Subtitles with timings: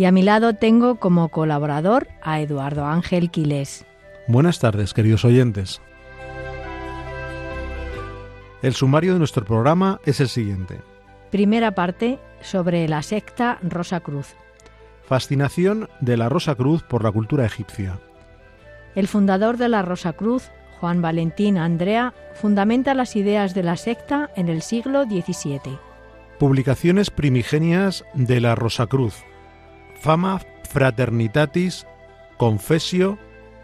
[0.00, 3.84] Y a mi lado tengo como colaborador a Eduardo Ángel Quiles.
[4.28, 5.82] Buenas tardes, queridos oyentes.
[8.62, 10.80] El sumario de nuestro programa es el siguiente.
[11.30, 14.28] Primera parte sobre la secta Rosa Cruz.
[15.04, 18.00] Fascinación de la Rosa Cruz por la cultura egipcia.
[18.94, 24.30] El fundador de la Rosa Cruz, Juan Valentín Andrea, fundamenta las ideas de la secta
[24.34, 25.78] en el siglo XVII.
[26.38, 29.26] Publicaciones primigenias de la Rosa Cruz.
[30.00, 31.86] Fama Fraternitatis,
[32.38, 33.18] Confesio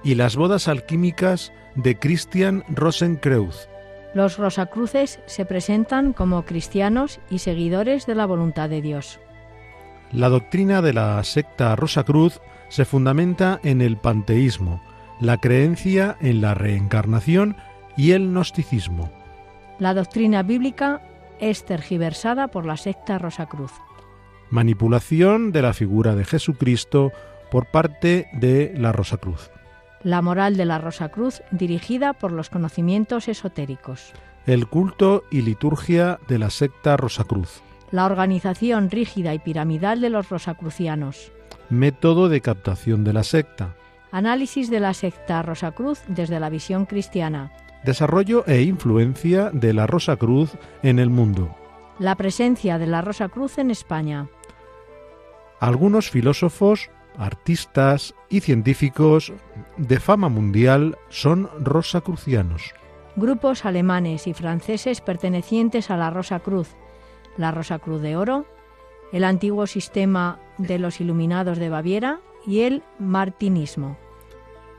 [0.05, 3.69] y las bodas alquímicas de Christian Rosenkreuz.
[4.15, 9.19] Los Rosacruces se presentan como cristianos y seguidores de la voluntad de Dios.
[10.13, 14.83] La doctrina de la secta Rosacruz se fundamenta en el panteísmo,
[15.21, 17.57] la creencia en la reencarnación
[17.97, 19.11] y el gnosticismo.
[19.79, 21.03] La doctrina bíblica
[21.41, 23.73] es tergiversada por la secta Rosacruz.
[24.51, 27.13] Manipulación de la figura de Jesucristo
[27.51, 29.51] por parte de la Rosacruz.
[30.03, 34.13] La moral de la Rosacruz dirigida por los conocimientos esotéricos.
[34.47, 37.63] El culto y liturgia de la secta Rosacruz.
[37.91, 41.33] La organización rígida y piramidal de los rosacrucianos.
[41.71, 43.75] Método de captación de la secta.
[44.13, 47.53] Análisis de la secta Rosacruz desde la visión cristiana.
[47.85, 51.57] Desarrollo e influencia de la Rosacruz en el mundo.
[51.99, 54.29] La presencia de la Rosacruz en España.
[55.61, 59.33] Algunos filósofos, artistas y científicos
[59.77, 62.75] de fama mundial son rosacrucianos.
[63.17, 66.69] Grupos alemanes y franceses pertenecientes a la Rosa Cruz,
[67.39, 68.45] la Rosa Cruz de Oro,
[69.13, 73.97] el antiguo sistema de los Iluminados de Baviera y el martinismo.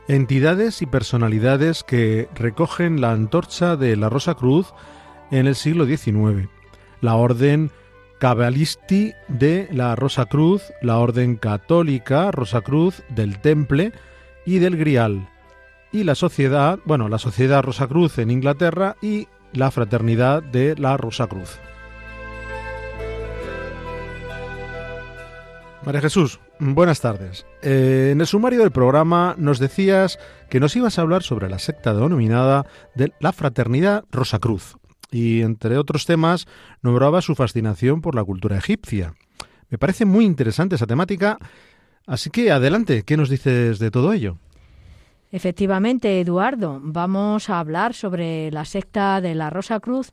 [0.08, 4.74] Entidades y personalidades que recogen la antorcha de la Rosa Cruz
[5.32, 6.48] en el siglo XIX.
[7.02, 7.72] La Orden
[8.20, 13.92] Cabalisti de la Rosa Cruz, la Orden Católica Rosa Cruz del Temple
[14.46, 15.30] y del Grial.
[15.92, 20.98] Y la Sociedad, bueno, la Sociedad Rosa Cruz en Inglaterra y la Fraternidad de la
[20.98, 21.60] Rosa Cruz.
[25.86, 27.46] María Jesús, buenas tardes.
[27.62, 31.60] Eh, en el sumario del programa nos decías que nos ibas a hablar sobre la
[31.60, 34.77] secta denominada de la Fraternidad Rosacruz
[35.12, 36.48] y, entre otros temas,
[36.82, 39.14] nombraba su fascinación por la cultura egipcia.
[39.70, 41.38] Me parece muy interesante esa temática,
[42.06, 44.38] así que adelante, ¿qué nos dices de todo ello?
[45.32, 50.12] Efectivamente, Eduardo, vamos a hablar sobre la secta de la Rosa Cruz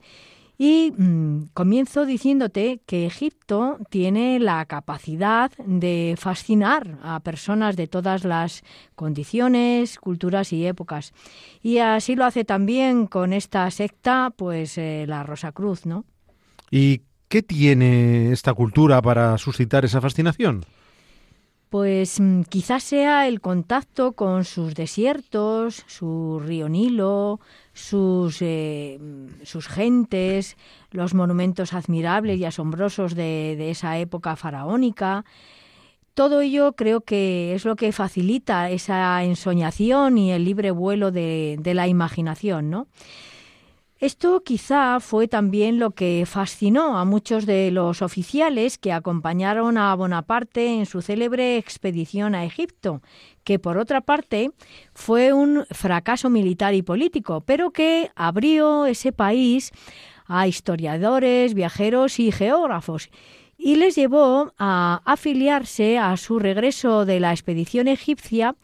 [0.57, 8.23] y mmm, comienzo diciéndote que Egipto tiene la capacidad de fascinar a personas de todas
[8.23, 8.63] las
[8.95, 11.13] condiciones, culturas y épocas.
[11.61, 16.05] Y así lo hace también con esta secta, pues eh, la Rosacruz, ¿no?
[16.71, 20.63] ¿Y qué tiene esta cultura para suscitar esa fascinación?
[21.69, 27.39] Pues quizás sea el contacto con sus desiertos, su río Nilo,
[27.73, 28.99] sus, eh,
[29.43, 30.57] sus gentes,
[30.91, 35.25] los monumentos admirables y asombrosos de, de, esa época faraónica.
[36.13, 41.57] Todo ello creo que es lo que facilita esa ensoñación y el libre vuelo de,
[41.59, 42.87] de la imaginación, ¿no?
[44.05, 49.95] Esto quizá fue también lo que fascinó a muchos de los oficiales que acompañaron a
[49.95, 53.01] Bonaparte en su célebre expedición a Egipto,
[53.43, 54.51] que por otra parte
[54.93, 59.71] fue un fracaso militar y político, pero que abrió ese país
[60.27, 63.09] a historiadores, viajeros y geógrafos
[63.57, 68.55] y les llevó a afiliarse a su regreso de la expedición egipcia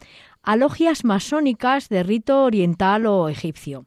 [0.44, 3.86] a logias masónicas de rito oriental o egipcio.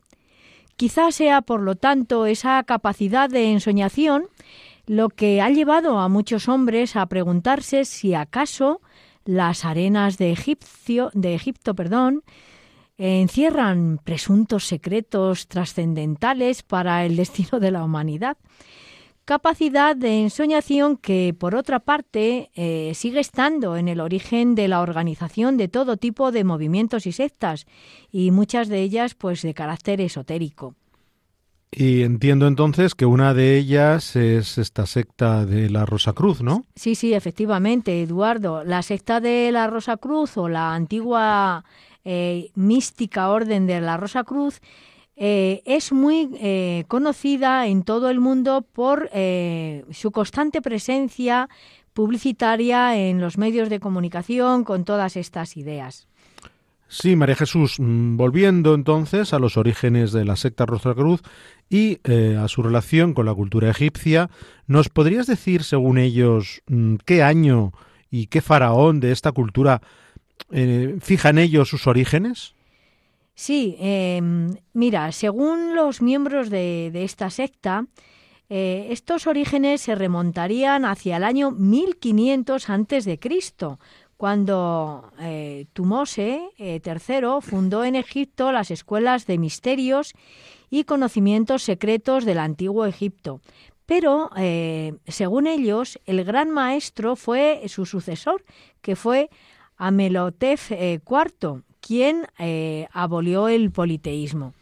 [0.77, 4.27] Quizás sea, por lo tanto, esa capacidad de ensoñación
[4.87, 8.81] lo que ha llevado a muchos hombres a preguntarse si acaso
[9.23, 10.37] las arenas de,
[11.13, 12.23] de Egipto perdón,
[12.97, 18.37] encierran presuntos secretos trascendentales para el destino de la humanidad.
[19.25, 24.81] Capacidad de ensoñación que, por otra parte, eh, sigue estando en el origen de la
[24.81, 27.65] organización de todo tipo de movimientos y sectas,
[28.11, 30.75] y muchas de ellas, pues, de carácter esotérico.
[31.71, 36.63] Y entiendo entonces que una de ellas es esta secta de la Rosa Cruz, ¿no?
[36.75, 38.63] Sí, sí, efectivamente, Eduardo.
[38.63, 41.65] La secta de la Rosa Cruz o la antigua
[42.05, 44.61] eh, mística orden de la Rosa Cruz
[45.15, 49.09] eh, es muy eh, conocida en todo el mundo por
[49.91, 51.49] su constante presencia
[51.93, 56.07] publicitaria en los medios de comunicación con todas estas ideas.
[56.87, 61.21] Sí, María Jesús, mm, volviendo entonces a los orígenes de la secta Cruz
[61.69, 64.29] y eh, a su relación con la cultura egipcia,
[64.67, 67.73] ¿nos podrías decir, según ellos, mm, qué año
[68.11, 69.81] y qué faraón de esta cultura
[70.51, 72.54] eh, fijan ellos sus orígenes?
[73.35, 77.85] Sí, em, mira, según los miembros de, esta secta,
[78.47, 83.77] eh, estos orígenes se remontarían hacia el año 1500 antes de Cristo,
[84.15, 90.13] cuando eh, Tumose III eh, fundó en Egipto las escuelas de misterios
[90.69, 93.41] y conocimientos secretos del antiguo Egipto.
[93.85, 94.31] Pero,
[95.05, 98.43] según ellos, el gran maestro fue su sucesor,
[98.81, 99.29] que fue
[99.77, 102.25] Amelotef IV, quien
[102.91, 104.53] abolió el politeísmo.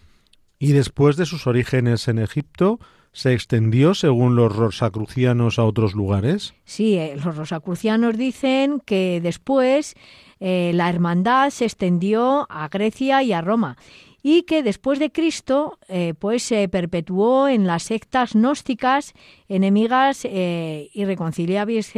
[0.59, 2.79] Y después de sus orígenes en Egipto,
[3.13, 6.55] se extendió, según los rosacrucianos, a otros lugares?
[6.65, 9.93] Sí, eh, los rosacrucianos dicen que después
[10.39, 13.77] eh, la hermandad se extendió a Grecia y a Roma
[14.25, 19.13] y que después de Cristo eh, pues se perpetuó en las sectas gnósticas
[19.49, 21.91] enemigas eh, irreconciliables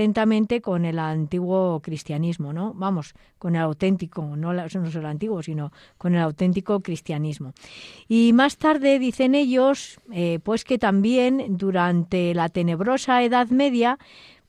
[0.63, 2.74] con el antiguo cristianismo, ¿no?
[2.74, 7.54] Vamos, con el auténtico, no, solo el antiguo, sino con el auténtico cristianismo.
[8.07, 14.00] Y más tarde dicen ellos eh, pues que también durante la tenebrosa Edad Media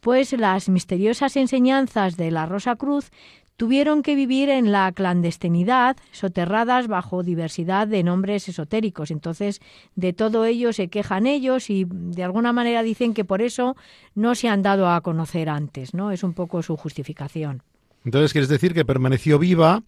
[0.00, 3.10] pues las misteriosas enseñanzas de la Rosa Cruz
[3.56, 9.10] tuvieron que vivir en la clandestinidad, soterradas bajo diversidad de nombres esotéricos.
[9.10, 9.60] Entonces,
[9.94, 13.76] de todo ello se quejan ellos y de alguna manera dicen que por eso
[14.14, 16.10] no se han dado a conocer antes, ¿no?
[16.10, 17.62] Es un poco su justificación.
[18.04, 19.82] Entonces, quieres decir que permaneció viva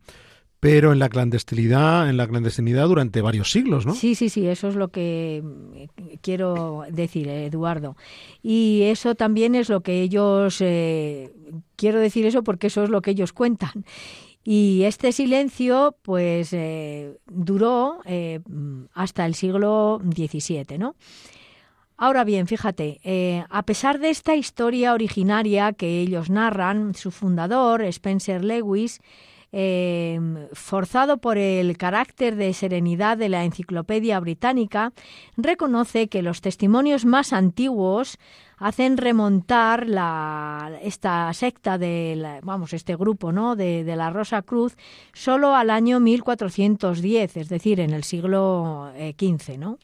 [0.61, 3.95] pero en la clandestinidad, en la clandestinidad durante varios siglos, ¿no?
[3.95, 5.43] Sí, sí, sí, eso es lo que
[5.75, 5.89] eh,
[6.21, 7.97] quiero decir, Eduardo.
[8.43, 11.33] Y eso también es lo que ellos, eh,
[11.77, 13.85] quiero decir eso porque eso es lo que ellos cuentan.
[14.43, 18.01] Y este silencio, pues, eh, duró
[18.95, 20.97] hasta el siglo XVII, ¿no?
[21.97, 23.01] Ahora bien, fíjate,
[23.51, 29.01] a pesar de esta historia originaria que ellos narran, su fundador, Spencer Lewis,
[29.51, 34.93] Em, forzado por el carácter de serenidad de la Enciclopedia Británica,
[35.39, 38.19] reconoce que los testimonios más antiguos
[38.59, 39.87] hacen remontar
[40.83, 44.77] esta secta de vamos este grupo no de, de, la Rosa Cruz
[45.15, 49.79] solo al año 1410 es decir en el siglo XV eh, no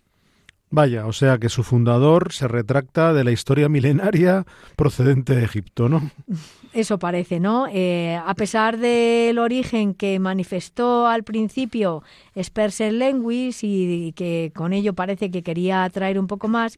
[0.71, 4.45] Vaya, o sea que su fundador se retracta de la historia milenaria
[4.75, 6.11] procedente de Egipto, ¿no?
[6.75, 7.69] Eso parece, ¿no?
[7.73, 12.03] Eh, a pesar del origen que manifestó al principio
[12.35, 16.77] Spencer Lewis y, que con ello parece que quería atraer un poco más,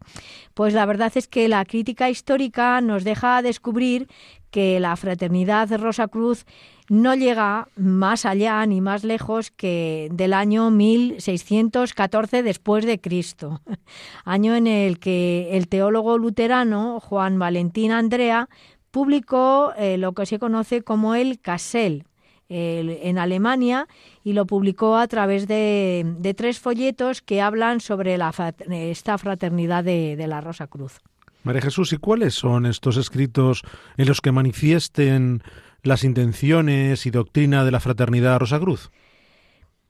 [0.52, 4.06] pues la verdad es que la crítica histórica nos deja descubrir
[4.50, 6.44] que la fraternidad Rosa Cruz
[6.88, 13.62] no llega más allá ni más lejos que del año 1614 después de Cristo,
[14.25, 18.49] año en el que el teólogo luterano Juan Valentín Andrea
[18.97, 22.07] publicó eh, lo que se conoce como el Kassel
[22.49, 23.88] en Alemania
[24.25, 28.33] y lo publicó a través de, tres folletos que hablan sobre la,
[28.71, 31.00] esta fraternidad de, de la Rosa Cruz.
[31.43, 33.65] María Jesús, ¿y cuáles son estos escritos
[33.99, 35.43] en los que manifiesten
[35.83, 38.91] las intenciones y doctrina de la fraternidad Rosacruz?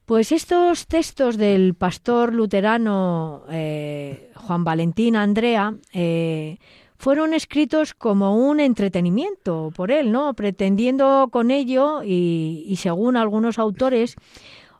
[0.04, 6.58] Pues estos textos del pastor luterano eh, Juan Valentín Andrea eh,
[6.98, 10.34] fueron escritos como un entretenimiento por él, ¿no?
[10.34, 14.16] Pretendiendo con ello y, según algunos autores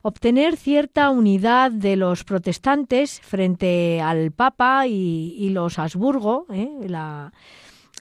[0.02, 6.70] obtener cierta unidad de los protestantes frente al Papa y, los Habsburgo, ¿eh?
[6.86, 7.32] la,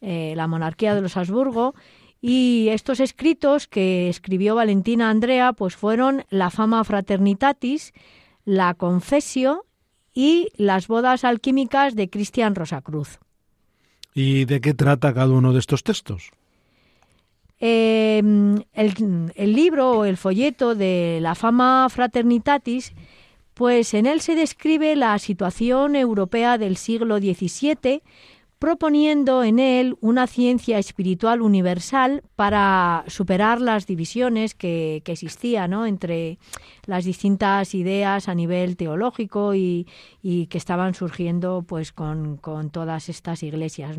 [0.01, 1.73] la monarquía de los Habsburgo
[2.27, 7.93] y estos escritos que escribió Valentina Andrea pues fueron La fama fraternitatis,
[8.45, 9.65] La confesio
[10.11, 13.19] y Las bodas alquímicas de Cristian Rosacruz.
[14.15, 16.31] ¿Y de qué trata cada uno de estos textos?
[17.59, 22.93] Em, el, el, libro o el folleto de la fama fraternitatis,
[23.53, 28.01] pues en él se describe la situación europea del siglo XVII
[28.59, 36.39] proponiendo en él una ciencia espiritual universal para superar las divisiones que, existían entre
[36.85, 39.87] las distintas ideas a nivel teológico y,
[40.21, 42.39] que estaban surgiendo pues con,
[42.71, 43.97] todas estas iglesias.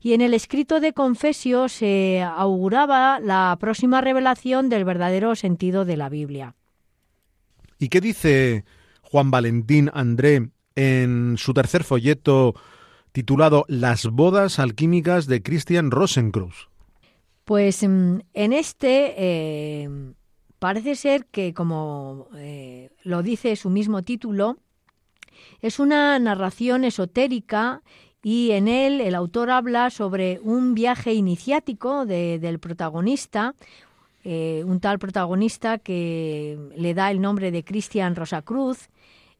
[0.00, 5.96] Y en el escrito de Confesio se auguraba la próxima revelación del verdadero sentido de
[5.96, 6.54] la Biblia.
[7.78, 8.64] ¿Y qué dice
[9.02, 12.54] Juan Valentín André en su tercer folleto
[13.12, 16.68] titulado Las bodas alquímicas de Christian Rosenkreuz.
[17.44, 19.88] Pues mm, en este eh,
[20.58, 24.58] parece ser que, como eh, lo dice su mismo título,
[25.60, 27.82] es una narración esotérica
[28.22, 33.54] y en él el autor habla sobre un viaje iniciático del protagonista,
[34.24, 38.90] eh, un tal protagonista que le da el nombre de Christian Rosacruz,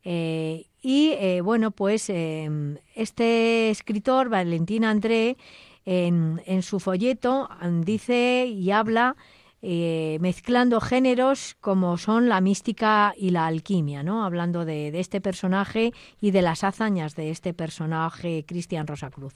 [0.04, 5.36] eh, y eh, bueno, pues em, este escritor, Valentín André,
[5.84, 7.48] en, en, su folleto
[7.84, 9.16] dice y habla
[9.62, 14.24] eh, mezclando géneros como son la mística y la alquimia, ¿no?
[14.24, 19.34] Hablando de, de este personaje y de las hazañas de este personaje, Cristian Rosacruz.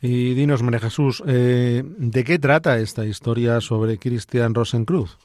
[0.00, 5.16] Y dinos, María Jesús, ¿de qué trata esta historia sobre Cristian Rosencruz?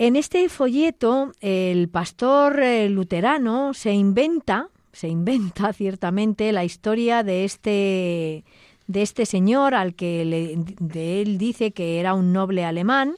[0.00, 7.44] En este folleto, el pastor eh, luterano se inventa, se inventa ciertamente la historia de
[7.44, 8.44] este,
[8.86, 13.16] de este señor al que de él dice que era un noble alemán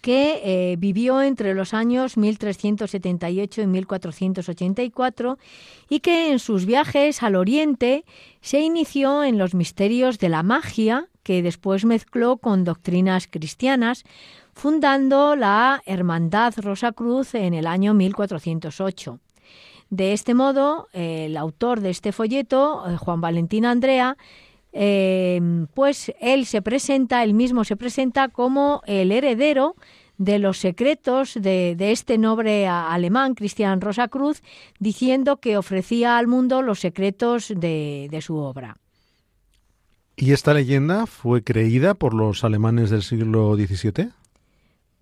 [0.00, 5.38] que eh, vivió entre los años 1378 y 1484
[5.90, 8.06] y que en sus viajes al Oriente
[8.40, 14.04] se inició en los misterios de la magia que después mezcló con doctrinas cristianas
[14.54, 19.18] fundando la Hermandad Rosa Cruz en el año 1408.
[19.90, 24.16] De este modo, el autor de este folleto, eh, Juan Valentín Andrea,
[24.72, 25.40] eh,
[25.74, 29.74] pues él se presenta, él mismo se presenta como el heredero
[30.16, 34.42] de los secretos de, este noble alemán, Cristian Cruz,
[34.78, 38.76] diciendo que ofrecía al mundo los secretos de, de su obra.
[40.16, 44.10] ¿Y esta leyenda fue creída por los alemanes del siglo XVII?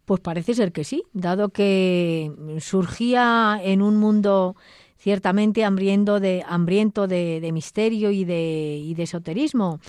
[0.09, 4.57] Pues parece ser que sí, dado que surgía en un mundo
[4.97, 9.81] ciertamente hambriento de, hambriento de, misterio y de, esoterismo.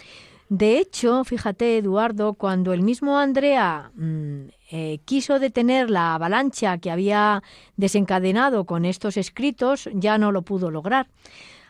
[0.49, 4.39] De hecho, fíjate, Eduardo, cuando el mismo Andrea mm,
[4.71, 7.41] eh, quiso detener la avalancha que había
[7.77, 11.07] desencadenado con estos escritos, ya no lo pudo lograr.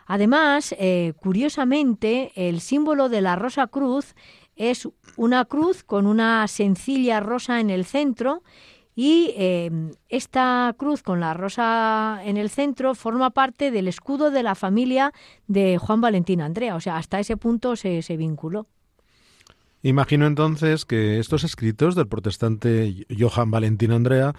[0.06, 4.16] Además, eh, curiosamente, el símbolo de la Rosa Cruz
[4.60, 4.86] es
[5.16, 8.42] una cruz con una sencilla rosa en el centro
[8.94, 14.42] y em, esta cruz con la rosa en el centro forma parte del escudo de
[14.42, 15.14] la familia
[15.46, 16.76] de Juan Valentín Andrea.
[16.76, 18.66] O sea, hasta ese punto se, se vinculó.
[19.82, 24.34] Imagino entonces que estos escritos del protestante Johann Valentín Andrea,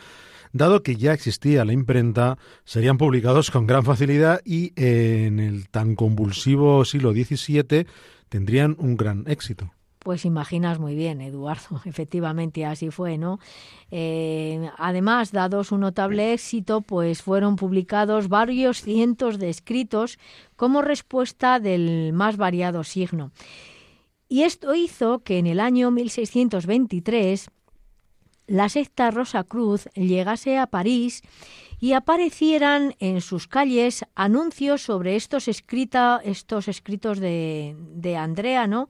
[0.54, 5.96] dado que ya existía la imprenta, serían publicados con gran facilidad y en el tan
[5.96, 7.88] convulsivo siglo XVII
[8.30, 9.72] tendrían un gran éxito.
[10.04, 13.40] Pues imaginas muy bien, Eduardo, efectivamente así fue, ¿no?
[13.92, 20.18] Eh, además, dado su notable éxito, pues fueron publicados varios cientos de escritos
[20.56, 23.32] como respuesta del más variado signo.
[24.28, 27.52] Y esto hizo que en el año 1623
[28.48, 31.22] la secta Rosa Cruz llegase a París
[31.80, 38.88] y aparecieran en sus calles anuncios sobre estos, estos escritos de, de Andrea, ¿no?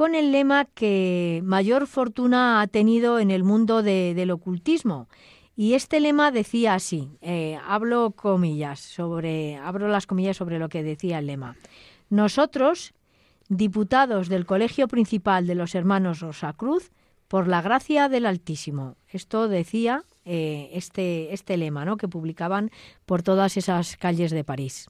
[0.00, 5.10] Con el lema que mayor fortuna ha tenido en el mundo del ocultismo.
[5.54, 10.82] Y este lema decía así, eh, hablo comillas sobre, abro las comillas sobre lo que
[10.82, 11.54] decía el lema.
[12.08, 12.94] Nosotros,
[13.50, 16.92] diputados del Colegio Principal de los Hermanos Rosacruz,
[17.28, 18.96] por la gracia del Altísimo.
[19.06, 21.98] Esto decía eh, este, este lema ¿no?
[21.98, 22.70] que publicaban
[23.04, 24.88] por todas esas calles de París.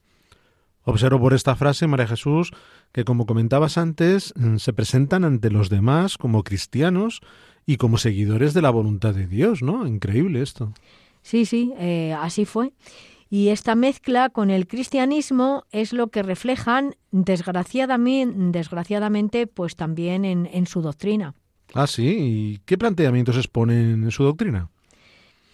[0.85, 2.53] Observo por esta frase, María Jesús,
[2.93, 7.21] que como comentabas antes, mm, se presentan ante los demás como cristianos
[7.67, 9.87] y como seguidores de la voluntad de Dios, ¿no?
[9.87, 10.73] Increíble esto.
[11.23, 12.73] Sí, sí, eh, así fue.
[13.29, 20.47] Y esta mezcla con el cristianismo es lo que reflejan, desgraciadamente, desgraciadamente pues también en,
[20.53, 21.35] en su doctrina.
[21.75, 22.17] Ah, sí.
[22.19, 24.69] ¿Y qué planteamientos exponen en su doctrina?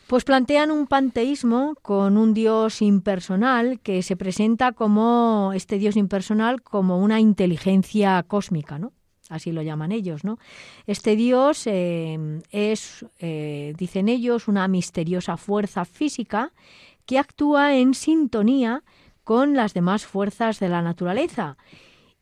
[0.07, 6.63] Pues plantean un panteísmo con un dios impersonal que se presenta como este dios impersonal
[6.63, 8.93] como una inteligencia cósmica, ¿no?
[9.29, 10.39] Así lo llaman ellos, ¿no?
[10.87, 16.53] Este dios eh, es, eh, dicen ellos, una misteriosa fuerza física
[17.05, 18.85] que actúa en sintonía
[19.25, 21.57] con las demás fuerzas de la naturaleza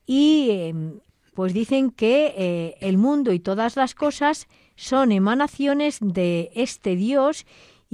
[0.07, 1.01] y em,
[1.35, 7.45] pues dicen que eh, el mundo y todas las cosas son emanaciones de este Dios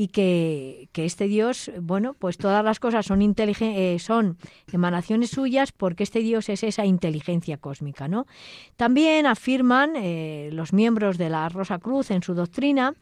[0.00, 4.38] y que, este Dios, bueno, pues todas las cosas son, eh, son
[4.72, 8.26] emanaciones suyas porque este Dios es esa inteligencia cósmica, ¿no?
[8.76, 12.94] También afirman eh, los miembros de la Rosa Cruz en su doctrina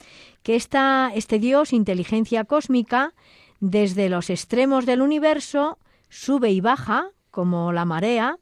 [0.43, 3.14] que esta, este Dios, inteligencia cósmica,
[3.61, 5.78] desde los extremos del universo,
[6.09, 8.38] sube y baja, como la marea,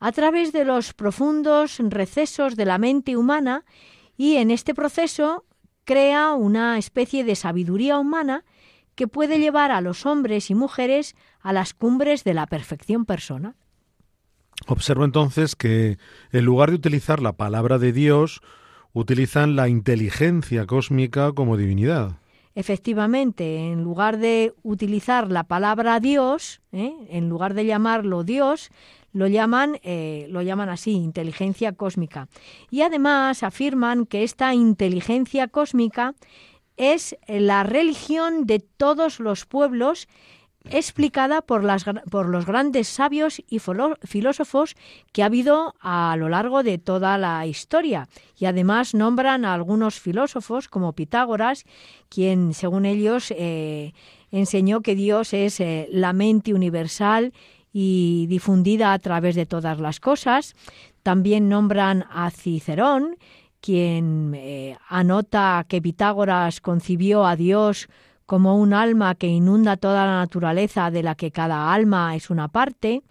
[0.00, 3.64] a través de los profundos recesos de la mente humana
[4.16, 5.44] y en este proceso
[5.90, 8.44] crea una especie de sabiduría humana
[8.94, 13.56] que puede llevar a los hombres y mujeres a las cumbres de la perfección persona.
[14.68, 15.98] Observo entonces que
[16.30, 18.40] en lugar de utilizar la palabra de Dios,
[18.92, 22.20] utilizan la inteligencia cósmica como divinidad.
[22.54, 26.92] Efectivamente, en lugar de utilizar la palabra Dios, ¿eh?
[27.08, 28.70] en lugar de llamarlo Dios,
[29.12, 32.28] lo llaman, eh, lo llaman así, inteligencia cósmica.
[32.70, 36.14] Y además afirman que esta inteligencia cósmica
[36.76, 40.08] es la religión de todos los pueblos
[40.68, 43.60] explicada por, los grandes sabios y
[44.02, 44.76] filósofos
[45.12, 48.08] que ha habido a lo largo de toda la historia.
[48.36, 51.64] Y además nombran a algunos filósofos como Pitágoras,
[52.08, 53.92] quien, según ellos, eh,
[54.30, 57.32] enseñó que Dios es eh, la mente universal
[57.72, 60.54] y difundida a través de todas las cosas.
[61.02, 63.16] También nombran a Cicerón,
[63.60, 67.88] quien eh, anota que Pitágoras concibió a Dios
[68.30, 72.46] como un alma que inunda toda la naturaleza de la que cada alma es una
[72.46, 73.02] parte.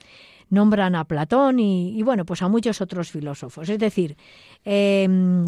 [0.50, 3.68] Nombran a Platón y, bueno, pues a muchos otros filósofos.
[3.68, 4.16] Es decir,
[4.64, 5.44] em,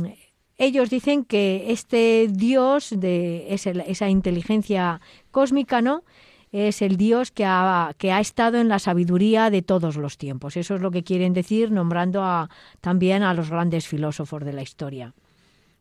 [0.57, 4.99] ellos dicen que este Dios de esa inteligencia
[5.31, 6.03] cósmica, ¿no?
[6.51, 10.57] es el Dios que ha, estado en la sabiduría de todos los tiempos.
[10.57, 12.49] Eso es lo que quieren decir nombrando a,
[12.81, 15.13] también a los grandes filósofos de la historia.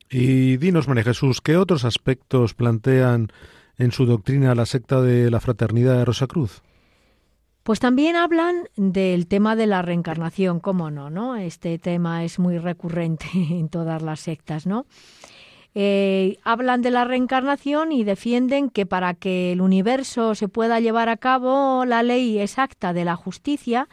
[0.09, 3.33] Y dinos, María Jesús, ¿qué otros aspectos plantean
[3.83, 6.63] en su doctrina la secta de la Fraternidad de Rosa Cruz?
[7.63, 11.37] Pues también hablan del tema de la reencarnación, cómo no, ¿no?
[11.37, 14.87] Este tema es muy recurrente en todas las sectas, ¿no?
[15.75, 21.09] Eh, hablan de la reencarnación y defienden que para que el universo se pueda llevar
[21.09, 23.89] a cabo la ley exacta de la justicia,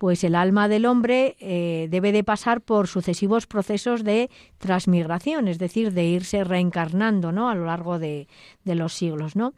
[0.00, 5.58] pues el alma del hombre eh, debe de pasar por sucesivos procesos de transmigración, es
[5.58, 7.50] decir, de irse reencarnando ¿no?
[7.50, 8.26] a lo largo de,
[8.64, 9.36] de, los siglos.
[9.36, 9.52] ¿no?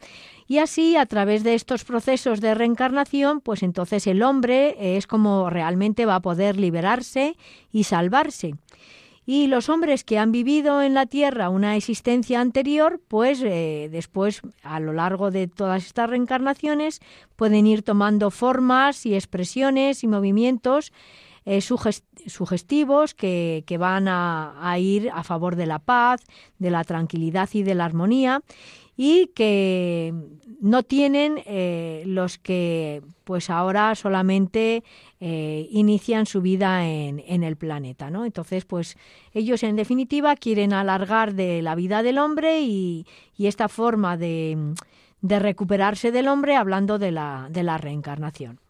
[0.45, 5.49] Y así, a través de estos procesos de reencarnación, pues entonces el hombre es como
[5.49, 7.37] realmente va a poder liberarse
[7.71, 8.55] y salvarse.
[9.25, 14.41] Y los hombres que han vivido en la tierra una existencia anterior, pues eh, después,
[14.63, 16.99] a lo largo de todas estas reencarnaciones,
[17.35, 20.91] pueden ir tomando formas y expresiones y movimientos
[21.45, 26.21] eh, sugestivos que, van a, ir a favor de la paz,
[26.57, 28.41] de la tranquilidad y de la armonía
[28.95, 30.13] y que
[30.63, 34.85] no tienen eh, los que pues ahora solamente
[35.19, 38.23] eh, inician su vida en, en, el planeta, ¿no?
[38.23, 38.97] Entonces, pues
[39.33, 44.73] ellos en definitiva quieren alargar de la vida del hombre y, y esta forma de,
[45.19, 48.61] de, recuperarse del hombre hablando de la, de la reencarnación.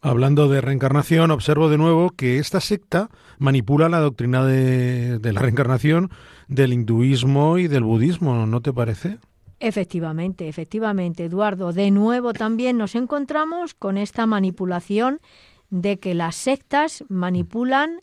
[0.00, 5.42] Hablando de reencarnación, observo de nuevo que esta secta manipula la doctrina de, de la
[5.42, 6.08] reencarnación
[6.48, 9.18] del hinduismo y del budismo, ¿no te parece?
[9.60, 11.74] Efectivamente, efectivamente, Eduardo.
[11.74, 15.20] De nuevo también nos encontramos con esta manipulación
[15.68, 18.00] de que las sectas manipulan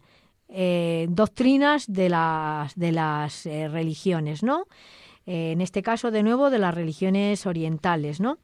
[0.50, 4.66] eh, doctrinas de las, de las eh, religiones, ¿no?
[5.26, 8.38] Eh, en este caso, de nuevo, de las religiones orientales, ¿no?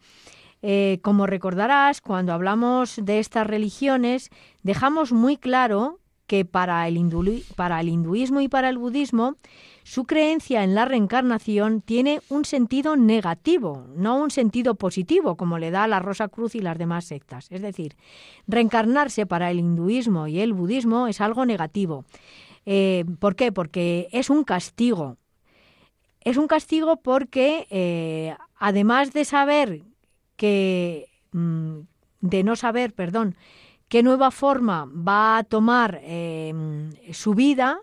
[1.01, 4.29] como recordarás, cuando hablamos de estas religiones,
[4.61, 9.35] dejamos muy claro que para el, para el hinduismo y para el budismo,
[9.83, 15.71] su creencia en la reencarnación tiene un sentido negativo, no un sentido positivo, como le
[15.71, 17.47] da la Rosa Cruz y las demás sectas.
[17.51, 17.95] Es decir,
[18.47, 22.05] reencarnarse para el hinduismo y el budismo es algo negativo.
[22.65, 23.51] Eh, ¿Por qué?
[23.51, 25.17] Porque es un castigo.
[26.21, 29.81] Es un castigo porque, eh, además de saber
[30.37, 31.09] que.
[31.33, 31.81] Mm,
[32.23, 33.35] de no saber, perdón,
[33.89, 36.53] qué nueva forma va a tomar eh,
[37.11, 37.81] su vida,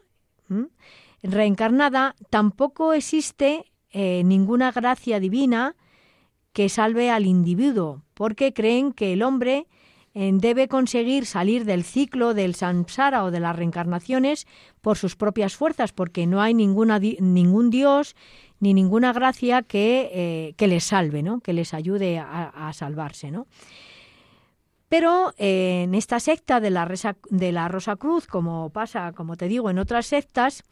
[1.22, 5.74] reencarnada, tampoco existe eh, ninguna gracia divina
[6.52, 9.66] que salve al individuo, porque creen que el hombre
[10.14, 14.46] eh, debe conseguir salir del ciclo del samsara o de las reencarnaciones
[14.80, 18.16] por sus propias fuerzas, porque no hay ninguna, ningún Dios
[18.60, 21.40] ni ninguna gracia que, eh, que les salve, ¿no?
[21.40, 23.30] que les ayude a, salvarse.
[23.30, 23.46] ¿no?
[24.88, 26.88] Pero en esta secta de la,
[27.30, 30.62] de la Rosa Cruz, como pasa, como te digo, en otras sectas,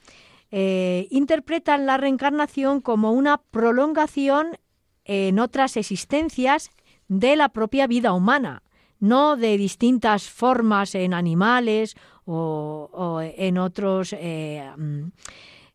[0.51, 4.59] eh, interpretan la reencarnación como una prolongación
[5.05, 6.71] en otras existencias
[7.09, 8.63] de la propia vida humana,
[9.01, 15.05] no de distintas formas en animales o, en otros eh, mm,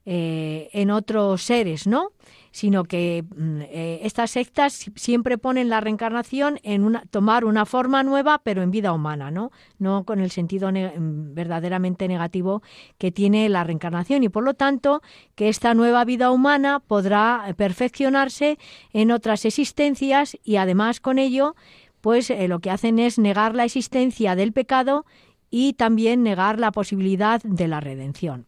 [0.05, 2.11] en otros seres, ¿no?
[2.53, 8.03] Sino que mm, eh, estas sectas siempre ponen la reencarnación en una, tomar una forma
[8.03, 9.51] nueva, pero en vida humana, ¿no?
[9.79, 12.61] No con el sentido mm, verdaderamente negativo
[12.99, 15.01] que tiene la reencarnación y por lo tanto
[15.33, 18.59] que esta nueva vida humana podrá perfeccionarse
[18.93, 21.55] en otras existencias y además con ello
[22.01, 25.07] pues eh, lo que hacen es negar la existencia del pecado
[25.49, 28.45] y también negar la posibilidad de la redención.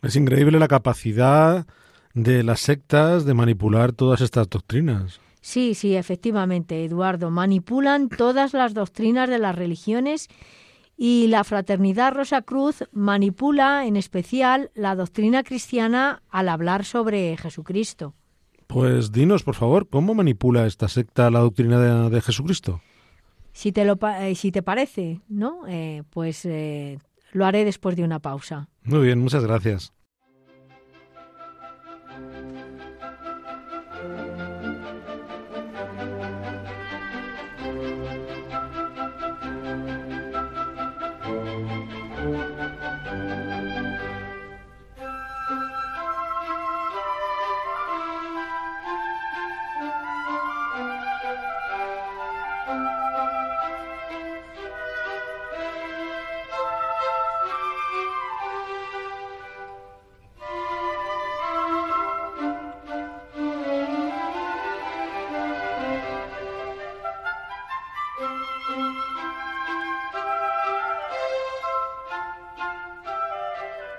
[0.00, 1.66] Es increíble la capacidad
[2.14, 5.20] de las sectas de manipular todas estas doctrinas.
[5.40, 7.30] Sí, sí, efectivamente, Eduardo.
[7.30, 10.28] Manipulan todas las doctrinas de las religiones
[10.96, 18.14] y la Fraternidad Rosa Cruz manipula en especial la doctrina cristiana al hablar sobre Jesucristo.
[18.66, 22.82] Pues dinos, por favor, ¿cómo manipula esta secta la doctrina de, Jesucristo?
[23.52, 25.62] Si te, lo, eh, si te parece, ¿no?
[25.66, 26.98] Eh, pues eh,
[27.32, 28.68] lo haré después de una pausa.
[28.84, 29.92] Muy bien, muchas gracias.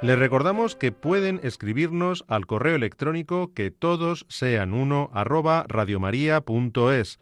[0.02, 7.20] Les recordamos que pueden escribirnos al correo electrónico que todos sean uno arroba radiomaria.es,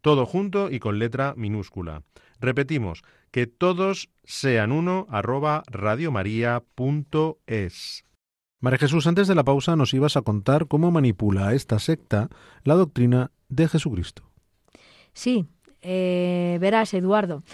[0.00, 2.02] todo junto y con letra minúscula.
[2.40, 6.64] Repetimos, que todos sean uno arroba radiomaria.es.
[8.60, 12.28] María Jesús, antes de la pausa nos ibas a contar cómo manipula esta secta
[12.64, 14.24] la doctrina de Jesucristo.
[15.12, 15.46] Sí,
[15.80, 17.44] eh, verás, Eduardo.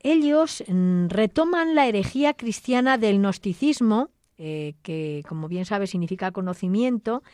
[0.00, 7.24] Ellos mm, retoman la herejía cristiana del gnosticismo eh, que, como bien sabe, significa conocimiento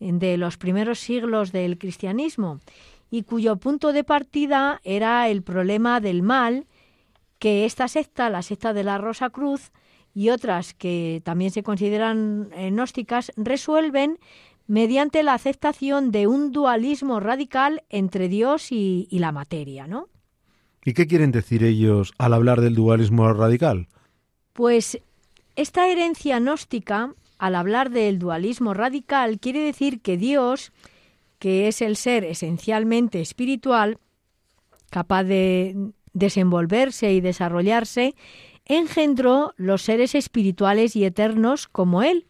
[0.00, 2.60] eh, de los primeros siglos del cristianismo
[3.10, 6.66] y cuyo punto de partida era el problema del mal
[7.38, 9.72] que esta secta, la secta de la Rosa Cruz
[10.14, 14.18] y otras que también se consideran eh, gnósticas, resuelven
[14.66, 20.08] mediante la aceptación de un dualismo radical entre Dios y, y la materia, ¿no?
[20.82, 23.88] ¿Y qué quieren decir ellos al hablar del dualismo radical?
[24.54, 24.98] Pues
[25.56, 30.72] esta herencia gnóstica, al hablar del dualismo radical, quiere decir que Dios,
[31.38, 33.98] que es el ser esencialmente espiritual,
[34.90, 38.14] capaz de desenvolverse y desarrollarse,
[38.64, 42.26] engendró los seres espirituales y eternos como Él,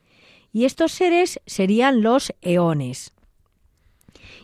[0.53, 3.13] y estos seres serían los eones.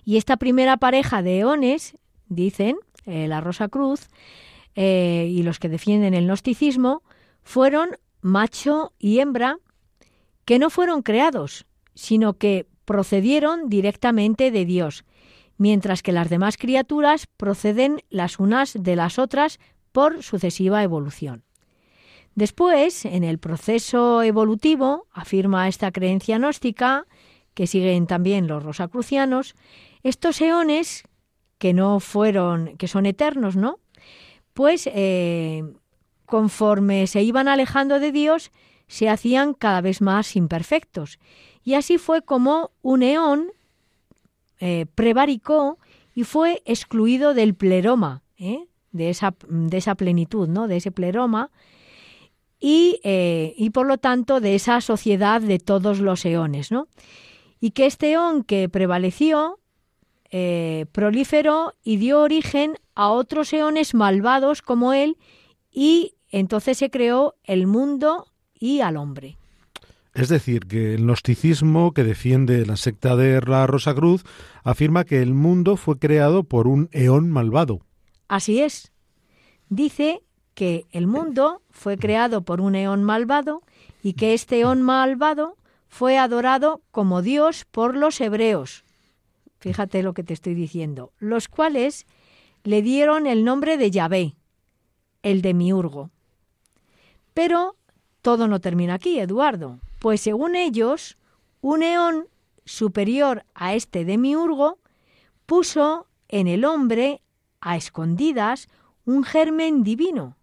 [0.05, 1.97] Y esta primera pareja de eones,
[2.29, 4.09] dicen eh, la Rosa Cruz
[4.75, 7.03] eh, y los que defienden el gnosticismo,
[7.43, 9.59] fueron macho y hembra,
[10.45, 15.05] que no fueron creados, sino que procedieron directamente de Dios,
[15.57, 19.61] mientras que las demás criaturas proceden las unas de las otras
[19.93, 21.45] por sucesiva evolución.
[22.35, 27.07] Después, en el proceso evolutivo, afirma esta creencia gnóstica,
[27.55, 29.55] que siguen también los rosacrucianos,
[30.03, 31.05] estos eones,
[31.59, 33.81] que no fueron, que son eternos, ¿no?
[34.55, 35.63] Pues eh,
[36.31, 38.53] conforme se iban alejando de Dios,
[38.87, 41.19] se hacían cada vez más imperfectos.
[41.63, 43.53] Y así fue como un eón
[44.61, 45.79] eh, prevaricó
[46.15, 48.67] y fue excluido del pleroma, ¿eh?
[48.93, 50.69] de, esa, de, esa, plenitud, ¿no?
[50.69, 51.51] de ese pleroma,
[52.59, 56.71] y, eh, y, por lo tanto de esa sociedad de todos los eones.
[56.71, 56.89] ¿no?
[57.59, 59.57] Y que este eón que prevaleció
[60.93, 65.17] proliferó y dio origen a otros eones malvados como él
[65.73, 69.37] y entonces se creó el mundo y al hombre.
[70.15, 74.25] Es decir, que el gnosticismo que defiende la secta de la Rosa Cruz
[74.65, 77.81] afirma que el mundo fue creado por un eón malvado.
[78.27, 78.93] Así es.
[79.69, 80.23] Dice
[80.55, 83.63] que el mundo fue creado por un eón malvado
[84.03, 85.57] y que este eón malvado
[85.89, 88.85] fue adorado como Dios por los hebreos.
[89.59, 92.07] Fíjate lo que te estoy diciendo, los cuales
[92.65, 94.35] le dieron el nombre de Yahvé,
[95.23, 96.11] el demiurgo.
[97.35, 97.77] Pero
[98.23, 101.17] todo no termina aquí, Eduardo, pues según ellos,
[101.61, 102.27] un eón
[102.65, 104.79] superior a este demiurgo
[105.47, 107.23] puso en el hombre,
[107.61, 108.69] a escondidas,
[109.05, 110.37] un germen divino,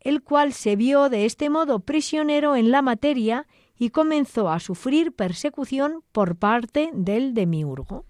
[0.00, 3.46] el cual se vio de este modo prisionero en la materia
[3.78, 8.04] y comenzó a sufrir persecución por parte del demiurgo.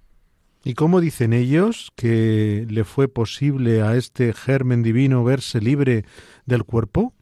[0.63, 6.05] ¿Y cómo dicen ellos que le fue posible a este germen divino verse libre
[6.45, 7.15] del cuerpo?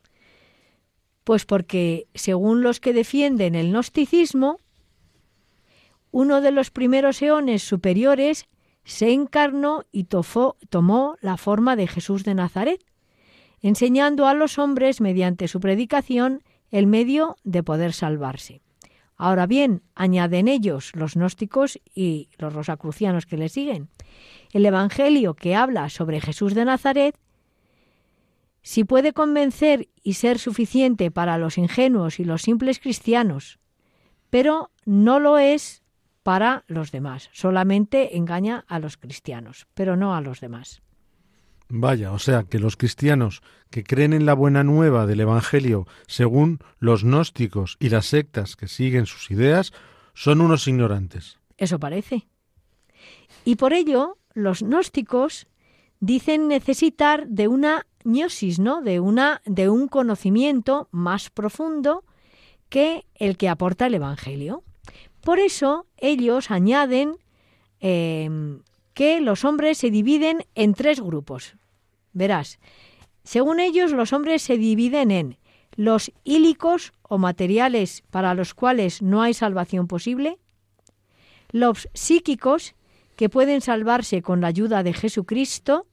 [1.25, 4.61] Pues porque, según los que defienden el gnosticismo,
[6.11, 8.47] uno de los primeros eones superiores
[8.85, 12.85] se encarnó y tomó la forma de Jesús de Nazaret,
[13.63, 18.61] enseñando a los hombres mediante su predicación el medio de poder salvarse.
[19.17, 23.89] Ahora bien, añaden ellos, los gnósticos y los rosacrucianos que le siguen,
[24.53, 27.17] el Evangelio que habla sobre Jesús de Nazaret,
[28.65, 33.61] si puede convencer y ser suficiente para los ingenuos y los simples cristianos,
[34.31, 35.83] pero no lo es
[36.23, 37.29] para los demás.
[37.33, 40.83] Solamente engaña a los cristianos, pero no a los demás.
[41.69, 46.59] Vaya, o sea que los cristianos que creen en la buena nueva del Evangelio según
[46.79, 49.73] los gnósticos y las sectas que siguen sus ideas
[50.15, 51.39] son unos ignorantes.
[51.59, 52.27] Eso parece.
[53.45, 55.49] Y por ello los gnósticos
[56.05, 58.83] dicen necesitar de una gnosis, ¿no?
[58.83, 62.05] De una de un conocimiento más profundo
[62.69, 64.63] que el que aporta el Evangelio.
[65.23, 67.17] Por eso ellos añaden
[67.81, 68.61] em,
[68.93, 71.57] que los hombres se dividen en tres grupos.
[72.13, 72.59] Verás,
[73.23, 75.39] según ellos los hombres se dividen en
[75.75, 80.39] los ílicos o materiales para los cuales no hay salvación posible,
[81.51, 82.75] los psíquicos
[83.17, 85.87] que pueden salvarse con la ayuda de Jesucristo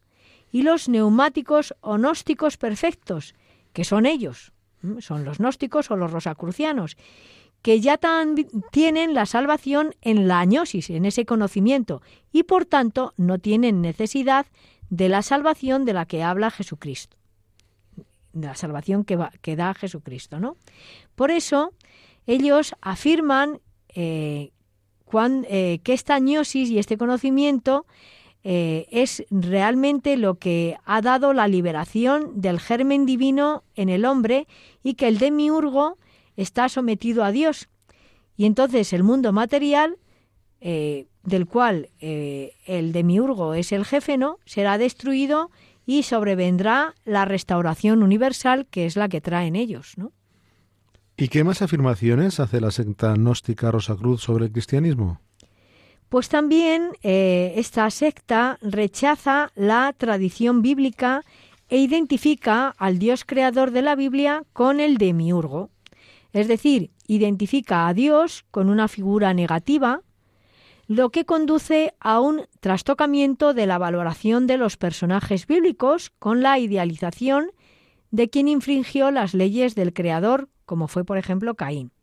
[0.51, 3.35] y los neumáticos o gnósticos perfectos,
[3.73, 4.51] que son ellos,
[4.99, 6.97] son los gnósticos o los rosacrucianos,
[7.61, 7.99] que ya
[8.71, 14.47] tienen la salvación en la añosis, en ese conocimiento, y por tanto no tienen necesidad
[14.89, 17.17] de la salvación de la que habla Jesucristo,
[18.33, 20.57] de la salvación que, que da Jesucristo, ¿no?
[21.15, 21.73] Por eso
[22.25, 24.51] ellos afirman eh,
[25.13, 27.85] eh, que esta añosis y este conocimiento
[28.43, 34.47] eh, es realmente lo que ha dado la liberación del germen divino en el hombre
[34.81, 35.97] y que el demiurgo
[36.35, 37.69] está sometido a Dios.
[38.35, 39.97] Y entonces el mundo material,
[40.59, 44.39] eh, del cual eh, el demiurgo es el jefe, ¿no?
[44.45, 45.51] será destruido
[45.85, 49.93] y sobrevendrá la restauración universal, que es la que traen ellos.
[49.97, 50.13] ¿no?
[51.15, 55.21] ¿Y qué más afirmaciones hace la secta gnóstica Rosacruz sobre el cristianismo?
[56.11, 61.23] Pues también eh, esta secta rechaza la tradición bíblica
[61.69, 65.69] e identifica al Dios creador de la Biblia con el demiurgo.
[66.33, 70.01] Es decir, identifica a Dios con una figura negativa,
[70.85, 76.59] lo que conduce a un trastocamiento de la valoración de los personajes bíblicos con la
[76.59, 77.51] idealización
[78.09, 81.93] de quien infringió las leyes del Creador, como fue por ejemplo Caín.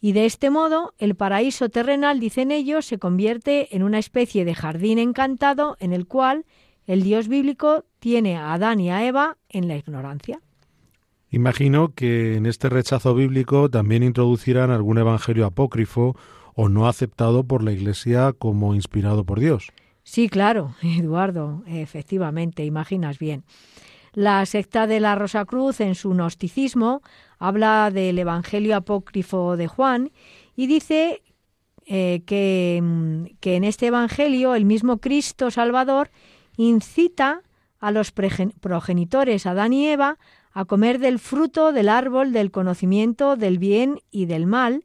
[0.00, 4.54] Y de este modo, el paraíso terrenal, dicen ellos, se convierte en una especie de
[4.54, 6.46] jardín encantado en el cual
[6.86, 10.40] el Dios bíblico tiene a Adán y a Eva en la ignorancia.
[11.30, 16.16] Imagino que en este rechazo bíblico también introducirán algún evangelio apócrifo
[16.54, 19.70] o no aceptado por la Iglesia como inspirado por Dios.
[20.02, 23.44] Sí, claro, Eduardo, efectivamente, imaginas bien.
[24.12, 27.00] La secta de la Rosa Cruz en su gnosticismo
[27.40, 30.12] habla del Evangelio apócrifo de Juan
[30.54, 31.22] y dice
[31.86, 36.10] eh, que, mm, que en este Evangelio el mismo Cristo Salvador
[36.56, 37.42] incita
[37.80, 40.18] a los progenitores Adán y Eva
[40.52, 44.84] a comer del fruto del árbol del conocimiento del bien y del mal,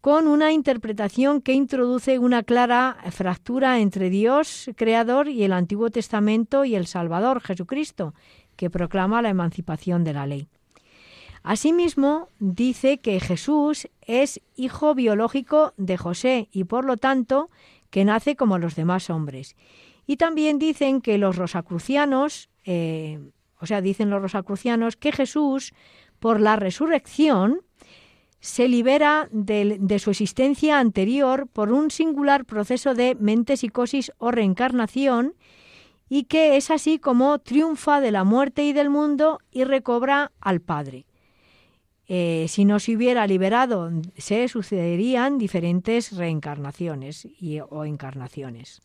[0.00, 6.64] con una interpretación que introduce una clara fractura entre Dios creador y el Antiguo Testamento
[6.64, 8.14] y el Salvador Jesucristo,
[8.56, 10.48] que proclama la emancipación de la ley.
[11.46, 17.50] Asimismo, dice que Jesús es hijo biológico de José y por lo tanto
[17.90, 19.56] que nace como los demás hombres.
[20.06, 23.20] Y también dicen que los rosacrucianos eh,
[23.60, 25.72] o sea, dicen los rosacrucianos, que Jesús,
[26.18, 27.62] por la resurrección,
[28.40, 35.34] se libera de, de, su existencia anterior por un singular proceso de mentesicosis o reencarnación
[36.08, 40.60] y que es así como triunfa de la muerte y del mundo y recobra al
[40.60, 41.06] Padre.
[42.08, 47.28] Eh, si no se hubiera liberado, se sucederían diferentes reencarnaciones
[47.70, 48.80] o encarnaciones.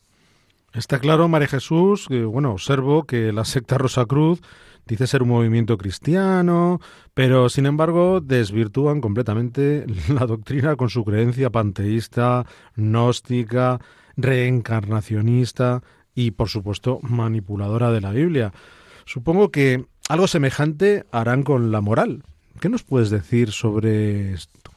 [0.74, 4.42] Está claro, María Jesús, bueno, observo que la secta Rosa Cruz
[4.88, 6.80] dice ser un movimiento cristiano,
[7.14, 13.80] pero sin embargo desvirtúan completamente la doctrina con su creencia panteísta, gnóstica,
[14.16, 15.84] reencarnacionista
[16.16, 18.54] y, por supuesto, manipuladora de la Biblia.
[19.06, 22.24] Supongo que algo semejante harán con la moral.
[22.62, 24.70] ¿Qué nos puedes decir sobre esto?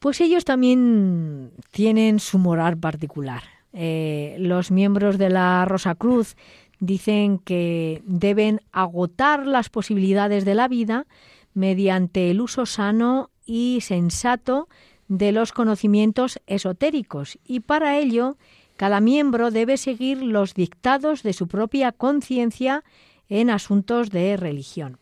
[0.00, 3.44] Pues ellos también tienen su moral particular.
[3.72, 6.34] Eh, los miembros de la Rosa Cruz
[6.80, 11.06] dicen que deben agotar las posibilidades de la vida
[11.54, 14.68] mediante el uso sano y sensato
[15.06, 18.36] de los conocimientos esotéricos y para ello
[18.76, 22.82] cada miembro debe seguir los dictados de su propia conciencia
[23.28, 24.98] en asuntos de religión.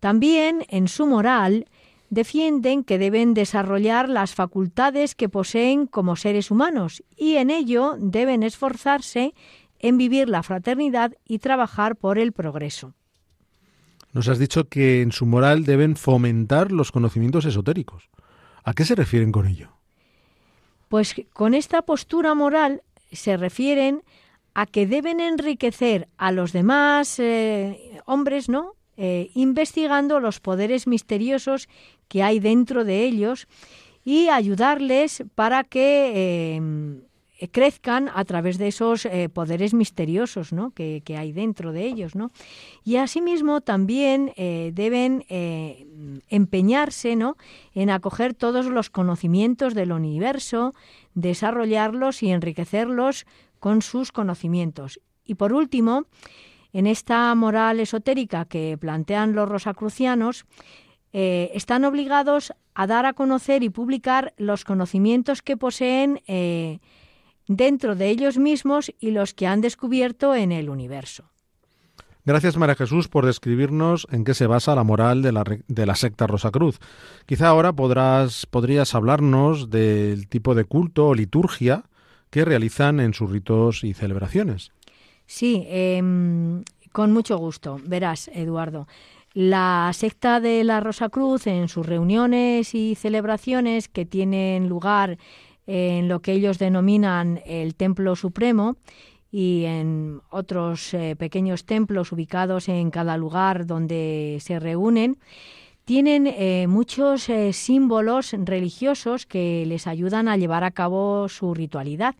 [0.00, 1.66] También en su moral
[2.08, 8.42] defienden que deben desarrollar las facultades que poseen como seres humanos y en ello deben
[8.42, 9.34] esforzarse
[9.78, 12.94] en vivir la fraternidad y trabajar por el progreso.
[14.12, 18.10] Nos has dicho que en su moral deben fomentar los conocimientos esotéricos.
[18.64, 19.70] ¿A qué se refieren con ello?
[20.88, 22.82] Pues con esta postura moral
[23.12, 24.02] se refieren
[24.54, 28.74] a que deben enriquecer a los demás eh, hombres, ¿no?
[29.02, 31.70] Eh, investigando los poderes misteriosos
[32.06, 33.48] que hay dentro de ellos
[34.04, 36.60] y ayudarles para que
[37.40, 40.72] eh, crezcan a través de esos eh, poderes misteriosos ¿no?
[40.72, 42.14] que, hay dentro de ellos.
[42.14, 42.30] ¿no?
[42.84, 45.24] Y asimismo también deben
[46.28, 47.38] empeñarse ¿no?
[47.74, 50.74] en acoger todos los conocimientos del universo,
[51.14, 53.24] desarrollarlos y enriquecerlos
[53.60, 55.00] con sus conocimientos.
[55.24, 56.04] Y por último,
[56.72, 60.46] en esta moral esotérica que plantean los rosacrucianos,
[61.12, 66.20] están obligados a dar a conocer y publicar los conocimientos que poseen
[67.48, 71.24] dentro de ellos mismos y los que han descubierto en el universo.
[72.24, 75.94] Gracias, María Jesús, por describirnos en qué se basa la moral de la, de la
[75.96, 76.78] secta Rosacruz.
[77.26, 81.84] Quizá ahora podrás, podrías hablarnos del tipo de culto o liturgia
[82.28, 84.70] que realizan en sus ritos y celebraciones.
[85.30, 87.78] Sí, em, con mucho gusto.
[87.84, 88.88] Verás, Eduardo.
[89.32, 95.18] La secta de la Rosacruz, en sus reuniones y celebraciones que tienen lugar
[95.68, 98.74] en lo que ellos denominan el Templo Supremo
[99.30, 105.16] y en otros eh, pequeños templos ubicados en cada lugar donde se reúnen,
[105.84, 112.16] tienen eh, muchos eh, símbolos religiosos que les ayudan a llevar a cabo su ritualidad.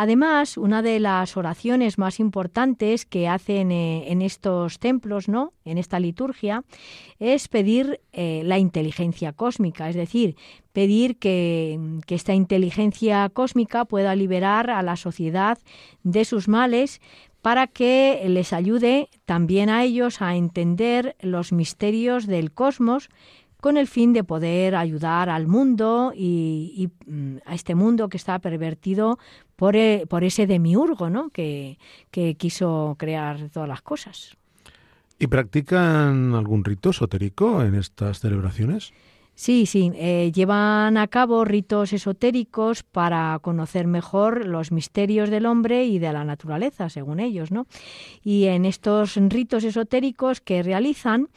[0.00, 5.54] Además, una de las oraciones más importantes que hacen eh, en estos templos, ¿no?
[5.64, 6.62] En esta liturgia,
[7.18, 10.36] es pedir eh, la inteligencia cósmica, es decir,
[10.72, 15.58] pedir que, esta inteligencia cósmica pueda liberar a la sociedad
[16.04, 17.00] de sus males
[17.42, 23.10] para que les ayude también a ellos a entender los misterios del cosmos
[23.60, 28.38] con el fin de poder ayudar al mundo y, mm, a este mundo que está
[28.38, 29.18] pervertido
[29.58, 31.30] por, e, por ese demiurgo ¿no?
[31.30, 31.78] que,
[32.12, 34.36] que quiso crear todas las cosas.
[35.18, 38.92] ¿Y practican algún rito esotérico en estas celebraciones?
[39.34, 45.86] Sí, sí, eh, llevan a cabo ritos esotéricos para conocer mejor los misterios del hombre
[45.86, 47.66] y de la naturaleza, según ellos, ¿no?
[48.22, 51.28] Y en estos ritos esotéricos que realizan,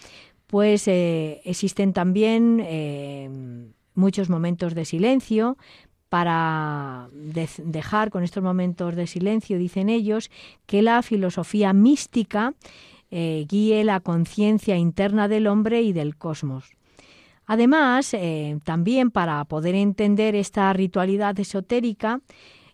[0.46, 3.30] pues eh, existen también eh,
[3.96, 5.58] muchos momentos de silencio
[6.12, 10.30] para dejar con estos momentos de silencio, dicen ellos,
[10.66, 12.54] que la filosofía mística
[13.12, 16.72] eh, guíe la conciencia interna del hombre y del cosmos.
[17.46, 18.16] Además,
[18.64, 22.20] también para poder entender esta ritualidad esotérica,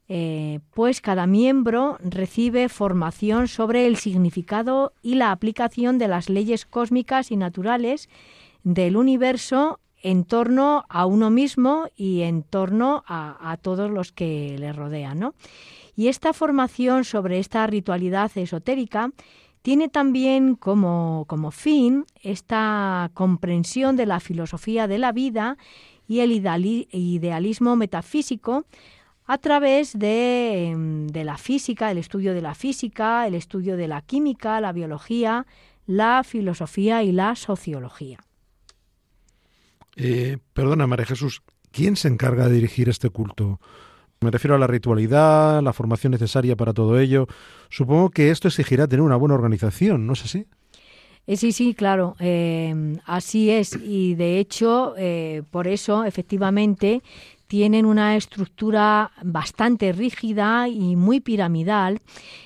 [0.09, 6.65] eh, pues cada miembro recibe formación sobre el significado y la aplicación de las leyes
[6.65, 8.07] cósmicas y naturales
[8.63, 14.73] del universo en torno a uno mismo y en torno a, todos los que le
[14.73, 15.33] rodean.
[15.95, 19.11] Y esta formación sobre esta ritualidad esotérica
[19.61, 25.57] tiene también como, como fin esta comprensión de la filosofía de la vida
[26.07, 28.65] y el idealismo metafísico
[29.27, 34.01] a través em, de, la física, el estudio de la física, el estudio de la
[34.01, 35.45] química, la biología,
[35.85, 38.19] la filosofía y la sociología.
[39.97, 41.41] Eh, perdona, María Jesús,
[41.71, 43.59] ¿quién se encarga de dirigir este culto?
[44.21, 47.27] Me refiero a la ritualidad, la formación necesaria para todo ello.
[47.69, 50.45] Supongo que esto exigirá tener una buena organización, ¿no es así?
[51.25, 53.77] Eh, sí, sí, claro, em, así es.
[53.83, 57.01] Y de hecho, eh, por eso, efectivamente,
[57.47, 62.01] tienen una estructura bastante rígida y muy piramidal,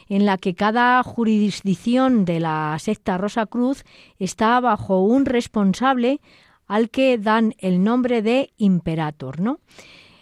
[0.10, 3.84] en la que cada jurisdicción de la secta Rosa Cruz
[4.20, 6.22] está bajo un responsable
[6.72, 9.60] al que dan el nombre de imperator, ¿no?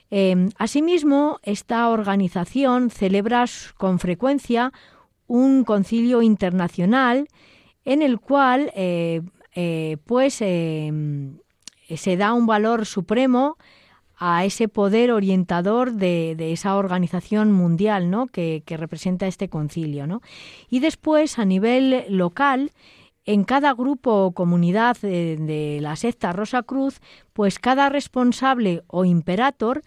[0.10, 3.46] Em, asimismo, esta organización celebra
[3.78, 4.74] con frecuencia
[5.28, 7.28] un concilio internacional
[7.86, 9.22] en el cual eh,
[9.54, 11.38] eh, pues em,
[11.96, 13.56] se da un valor supremo
[14.18, 18.26] a ese poder orientador de, esa organización mundial ¿no?
[18.26, 20.08] que, representa este concilio.
[20.08, 20.24] ¿no?
[20.68, 22.72] Y después, a nivel local,
[23.26, 27.00] en cada grupo o comunidad de, la secta Rosa Cruz,
[27.34, 29.82] pues cada responsable o imperator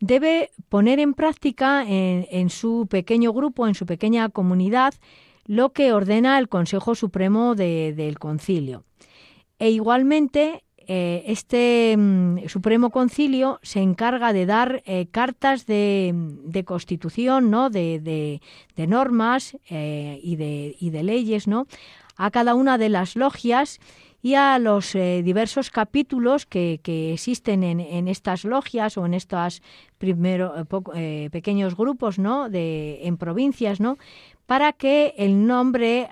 [0.00, 4.94] debe poner en práctica en, su pequeño grupo, en su pequeña comunidad,
[5.44, 8.84] lo que ordena el Consejo Supremo del Concilio.
[9.58, 17.50] E igualmente, eh, este mm, Supremo Concilio se encarga de dar eh, cartas de, constitución,
[17.50, 17.68] ¿no?
[17.68, 18.40] de,
[18.74, 21.66] normas eh, y, de, leyes, ¿no?
[22.18, 23.80] A cada una de las logias
[24.20, 29.62] y a los eh, diversos capítulos que, existen en, estas logias o en estos
[29.96, 30.64] primero, eh,
[30.94, 32.50] eh, pequeños grupos ¿no?
[32.50, 33.96] de, en provincias, ¿no?
[34.46, 36.08] para que el nombre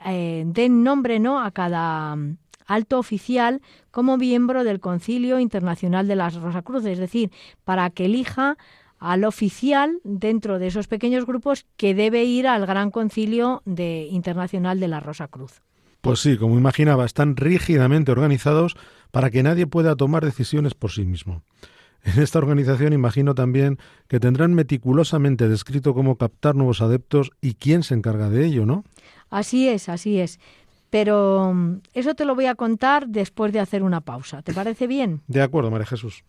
[0.47, 1.41] den nombre ¿no?
[1.41, 2.37] a cada mm,
[2.67, 7.33] alto oficial como miembro del Concilio Internacional de las Rosacruces, es decir,
[7.65, 8.57] para que elija
[8.99, 14.79] al oficial dentro de esos pequeños grupos que debe ir al Gran Concilio de, Internacional
[14.81, 15.61] de la Rosa Cruz.
[16.01, 18.77] Pues sí, como imaginaba, están rígidamente organizados
[19.11, 21.43] para que nadie pueda tomar decisiones por sí mismo.
[22.05, 27.83] En esta organización imagino también que tendrán meticulosamente descrito cómo captar nuevos adeptos y quién
[27.83, 28.85] se encarga de ello, ¿no?
[29.29, 30.39] Así es, así es.
[30.91, 34.43] Pero mm, eso te lo voy a contar después de hacer una pausa.
[34.43, 35.23] ¿Te parece bien?
[35.27, 36.23] De acuerdo, María Jesús.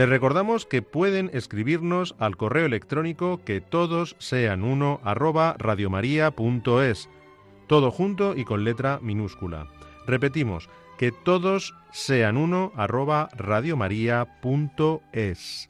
[0.00, 7.10] Les recordamos que pueden escribirnos al correo electrónico que todos sean uno arroba radiomaria.es,
[7.66, 9.68] todo junto y con letra minúscula.
[10.06, 15.68] Repetimos, que todos sean uno arroba radiomaria.es.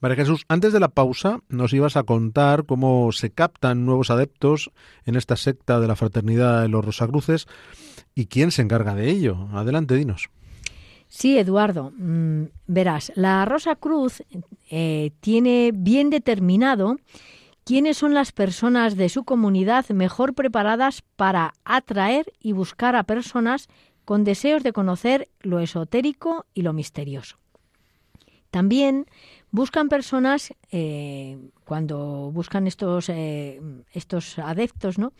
[0.00, 4.70] María Jesús, antes de la pausa nos ibas a contar cómo se captan nuevos adeptos
[5.04, 7.46] en esta secta de la Fraternidad de los Rosacruces
[8.14, 9.50] y quién se encarga de ello.
[9.52, 10.30] Adelante, dinos.
[11.08, 11.92] Sí, Eduardo.
[11.96, 14.22] Mm, verás, la Rosa Cruz
[14.70, 16.98] eh, tiene bien determinado
[17.64, 23.68] quiénes son las personas de su comunidad mejor preparadas para atraer y buscar a personas
[24.04, 27.36] con deseos de conocer lo esotérico y lo misterioso.
[28.50, 29.06] También
[29.50, 33.60] buscan personas, eh, cuando buscan estos, eh,
[33.92, 35.12] estos adeptos, ¿no?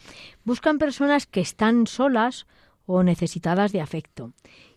[0.45, 2.47] Buscan personas que están solas
[2.87, 4.33] o necesitadas de afecto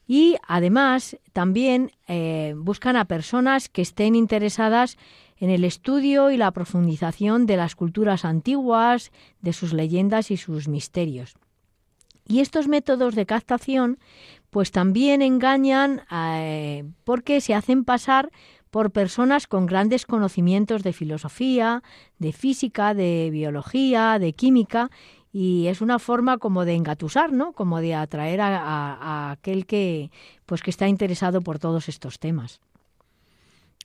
[0.07, 4.97] y además también eh, buscan a personas que estén interesadas
[5.37, 10.67] en el estudio y la profundización de las culturas antiguas, de sus leyendas y sus
[10.67, 11.35] misterios.
[12.27, 13.97] Y estos métodos de captación
[14.51, 18.29] pues también engañan eh, porque se hacen pasar
[18.69, 21.83] por personas con grandes conocimientos de filosofía,
[22.19, 24.91] de física, de biología, de química
[25.33, 27.53] y es una forma como de engatusar, ¿no?
[27.53, 30.11] Como de atraer a, aquel que,
[30.45, 32.59] pues, que está interesado por todos estos temas.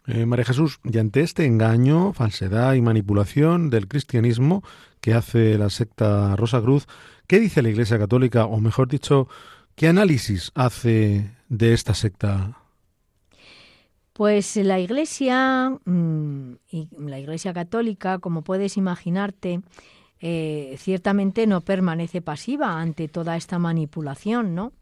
[0.06, 4.62] Eh, María Jesús, y ante este engaño, falsedad y manipulación del cristianismo
[5.00, 6.86] que hace la secta Rosa Cruz,
[7.26, 9.28] ¿qué dice la Iglesia Católica, o mejor dicho,
[9.74, 12.58] qué análisis hace de esta secta?
[14.12, 19.60] Pues la Iglesia, mm, y la Iglesia Católica, como puedes imaginarte,
[20.20, 24.72] eh, ciertamente no permanece pasiva ante toda esta manipulación, ¿no?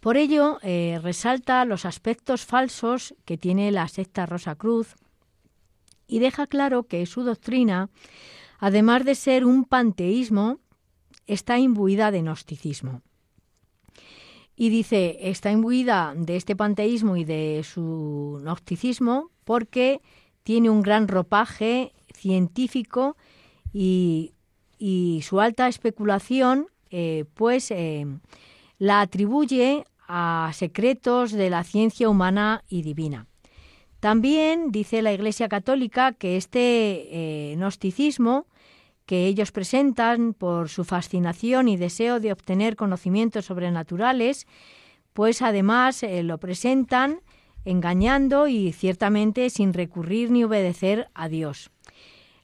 [0.00, 4.96] Por ello, eh, resalta los aspectos falsos que tiene la secta Rosa Cruz
[6.06, 7.90] y deja claro que su doctrina,
[8.58, 10.58] además de ser un panteísmo,
[11.26, 13.02] está imbuida de gnosticismo.
[14.56, 20.00] Y dice, está imbuida de este panteísmo y de su gnosticismo porque
[20.42, 23.16] tiene un gran ropaje científico
[23.72, 24.32] y,
[25.22, 28.06] su alta especulación, eh, pues eh,
[28.78, 33.26] la atribuye a secretos de la ciencia humana y divina.
[34.00, 38.46] También dice la Iglesia Católica que este eh, gnosticismo
[39.04, 44.46] que ellos presentan por su fascinación y deseo de obtener conocimientos sobrenaturales,
[45.12, 47.20] pues además eh, lo presentan
[47.64, 51.70] engañando y ciertamente sin recurrir ni obedecer a Dios.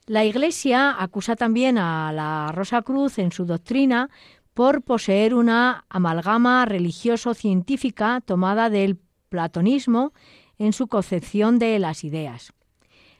[0.08, 4.08] La Iglesia acusa también a la Rosa Cruz en su doctrina
[4.54, 8.98] por poseer una amalgama religioso-científica tomada del
[9.28, 10.12] platonismo
[10.58, 12.52] en su concepción de las ideas.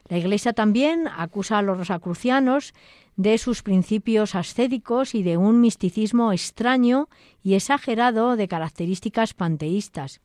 [0.09, 2.72] La Iglesia también acusa a los rosacrucianos
[3.16, 7.09] de sus principios ascéticos y de un misticismo extraño
[7.43, 10.20] y exagerado de características panteístas.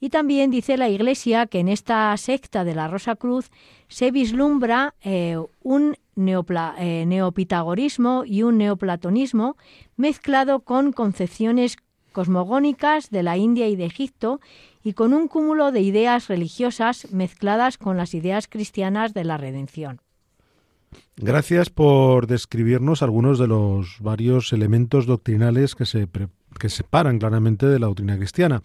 [0.00, 3.50] Y también dice la Iglesia que en esta secta de la Rosa Cruz
[3.94, 9.56] se vislumbra eh, un eh, neopitagorismo y un neoplatonismo
[9.96, 11.76] mezclado con concepciones
[12.10, 14.40] cosmogónicas de la India y de Egipto
[14.82, 20.00] y con un cúmulo de ideas religiosas mezcladas con las ideas cristianas de la redención.
[21.14, 26.08] Gracias por describirnos algunos de los varios elementos doctrinales que se
[26.58, 28.60] que separan claramente de la doctrina cristiana.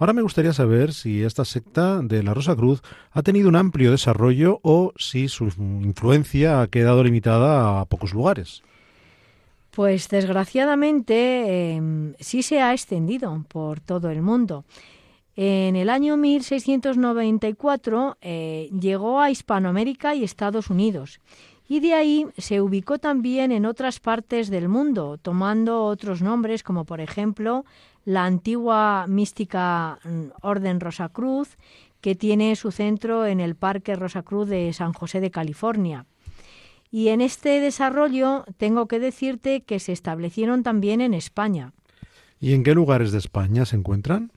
[0.00, 2.80] Ahora me gustaría saber si esta secta de la Rosa Cruz
[3.12, 8.62] ha tenido un amplio desarrollo o si su influencia ha quedado limitada a pocos lugares.
[9.70, 14.64] Pues desgraciadamente em, sí se ha extendido por todo el mundo.
[15.36, 21.20] En el año 1694 eh, llegó a Hispanoamérica y Estados Unidos
[21.68, 26.86] y de ahí se ubicó también en otras partes del mundo, tomando otros nombres como
[26.86, 27.66] por ejemplo
[28.04, 31.56] la antigua mística mm, Orden Rosacruz,
[32.00, 36.06] que tiene su centro en el Parque Rosacruz de San José de California.
[36.90, 41.72] Y en este desarrollo tengo que decirte que se establecieron también en España.
[42.40, 44.32] ¿Y en qué lugares de España se encuentran?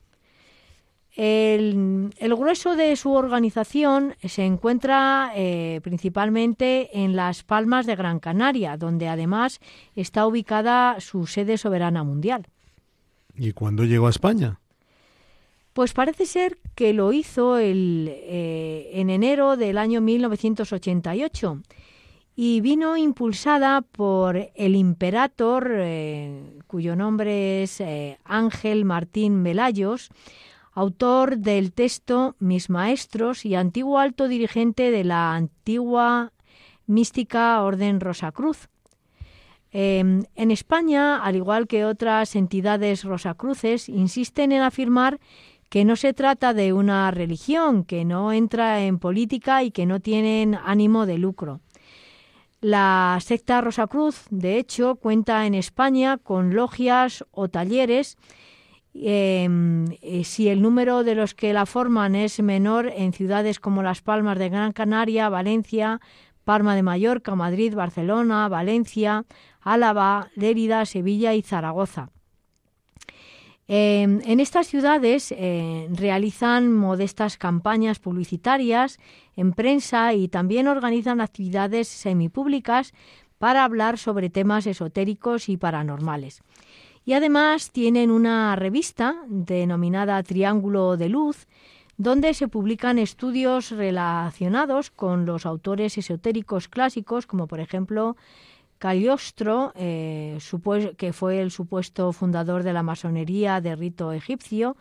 [1.16, 8.78] El, grueso de su organización se encuentra eh, principalmente en las Palmas de Gran Canaria,
[8.78, 9.60] donde además
[9.96, 12.48] está ubicada su sede soberana mundial.
[13.36, 14.60] ¿Y cuándo llegó a España?
[15.74, 21.62] Pues parece ser que lo hizo el, eh, en enero del año 1988
[22.36, 30.10] y vino impulsada por el imperator, eh, cuyo nombre es eh, Ángel Martín Velayos,
[30.74, 36.34] autor del texto Mis Maestros y antiguo alto dirigente de la antigua
[36.88, 38.70] mística Orden Rosacruz.
[39.76, 45.20] Em, en España, al igual que otras entidades rosacruces, insisten en afirmar
[45.70, 50.00] que no se trata de una religión, que no entra en política y que no
[50.00, 51.60] tienen ánimo de lucro.
[52.62, 58.16] La secta Rosacruz, de hecho, cuenta en España con logias o talleres.
[58.94, 63.82] Em, eh, si el número de los que la forman es menor en ciudades como
[63.82, 66.00] Las Palmas de Gran Canaria, Valencia,
[66.44, 69.26] Parma de Mallorca, Madrid, Barcelona, Valencia,
[69.62, 72.10] Álava, Lérida, Sevilla y Zaragoza.
[73.68, 79.00] Em, en estas ciudades eh, realizan modestas campañas publicitarias
[79.38, 82.94] en prensa y también organizan actividades semipúblicas
[83.38, 86.44] para hablar sobre temas esotéricos y paranormales.
[87.06, 91.48] Y además tienen una revista denominada Triángulo de Luz,
[92.04, 98.18] donde se publican estudios relacionados con los autores esotéricos clásicos, como por ejemplo
[98.78, 100.38] Cagliostro, eh,
[100.98, 104.76] que fue el supuesto fundador de la masonería de rito egipcio,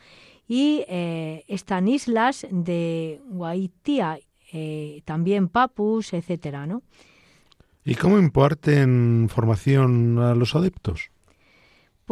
[0.48, 4.18] y eh, Stanislas de Guaitia,
[4.52, 6.82] eh, también Papus, etcétera, ¿no?
[7.84, 11.10] ¿Y cómo imparten formación a los adeptos?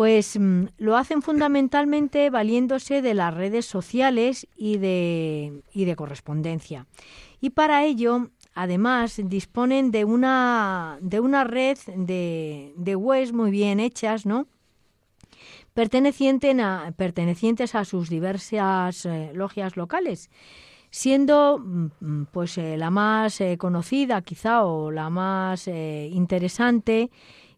[0.00, 6.86] Pues mm, lo hacen fundamentalmente valiéndose de las redes sociales y de, y de correspondencia.
[7.42, 13.78] Y para ello además disponen de una, de una red de, de webs muy bien
[13.78, 14.46] hechas, ¿no?
[15.74, 20.30] Pertenecientes a, pertenecientes a sus diversas eh, logias locales,
[20.88, 27.10] siendo mm, pues eh, la más eh, conocida quizá o la más interesante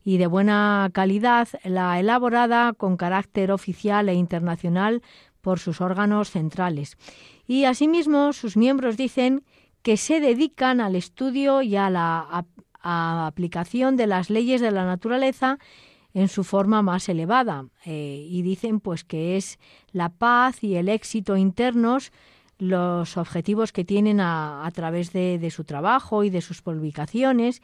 [0.05, 5.03] y de buena calidad, la elaborada con carácter oficial e internacional
[5.41, 6.97] por sus órganos centrales.
[7.47, 9.45] Y asimismo, sus miembros dicen
[9.83, 12.47] que se dedican al estudio y a la
[12.83, 15.59] aplicación de las leyes de la naturaleza
[16.15, 19.59] en su forma más elevada eh, y dicen pues que es
[19.93, 22.13] la paz y el éxito internos
[22.59, 27.61] los objetivos que tienen a, través de, su trabajo y de sus publicaciones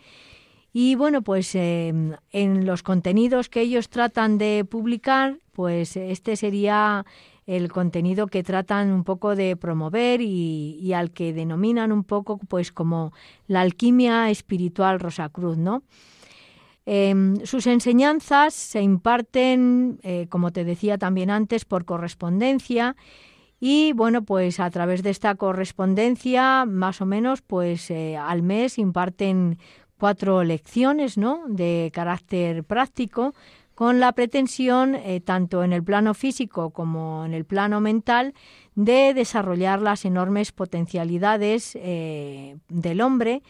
[0.80, 7.04] y bueno pues em, en los contenidos que ellos tratan de publicar pues este sería
[7.46, 12.70] el contenido que tratan un poco de promover y, al que denominan un poco pues
[12.70, 13.12] como
[13.48, 15.82] la alquimia espiritual Rosacruz, ¿no?
[16.86, 22.94] Em, sus enseñanzas se imparten, eh, como te decía también antes, por correspondencia
[23.58, 28.78] y bueno, pues a través de esta correspondencia, más o menos, pues eh, al mes
[28.78, 29.58] imparten
[29.98, 31.42] cuatro lecciones, ¿no?
[31.48, 33.34] De carácter práctico,
[33.74, 38.34] con la pretensión, eh, tanto en el plano físico como en el plano mental,
[38.74, 43.42] de desarrollar las enormes potencialidades del hombre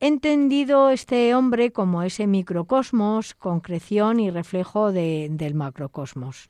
[0.00, 6.48] entendido este hombre como ese microcosmos, concreción y reflejo del macrocosmos.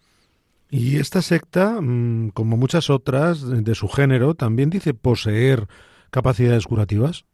[0.70, 5.66] Y esta secta, mm, como muchas otras de su género, también dice poseer
[6.10, 7.24] capacidades curativas.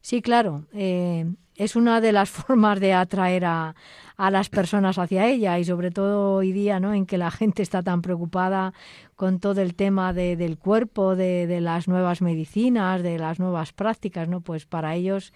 [0.00, 0.66] Sí, claro.
[0.72, 1.26] Eh,
[1.56, 3.74] es una de las formas de atraer a,
[4.16, 6.94] a, las personas hacia ella y sobre todo hoy día, ¿no?
[6.94, 8.72] En que la gente está tan preocupada
[9.14, 13.72] con todo el tema de, del cuerpo, de, de, las nuevas medicinas, de las nuevas
[13.72, 14.40] prácticas, ¿no?
[14.40, 15.32] Pues para ellos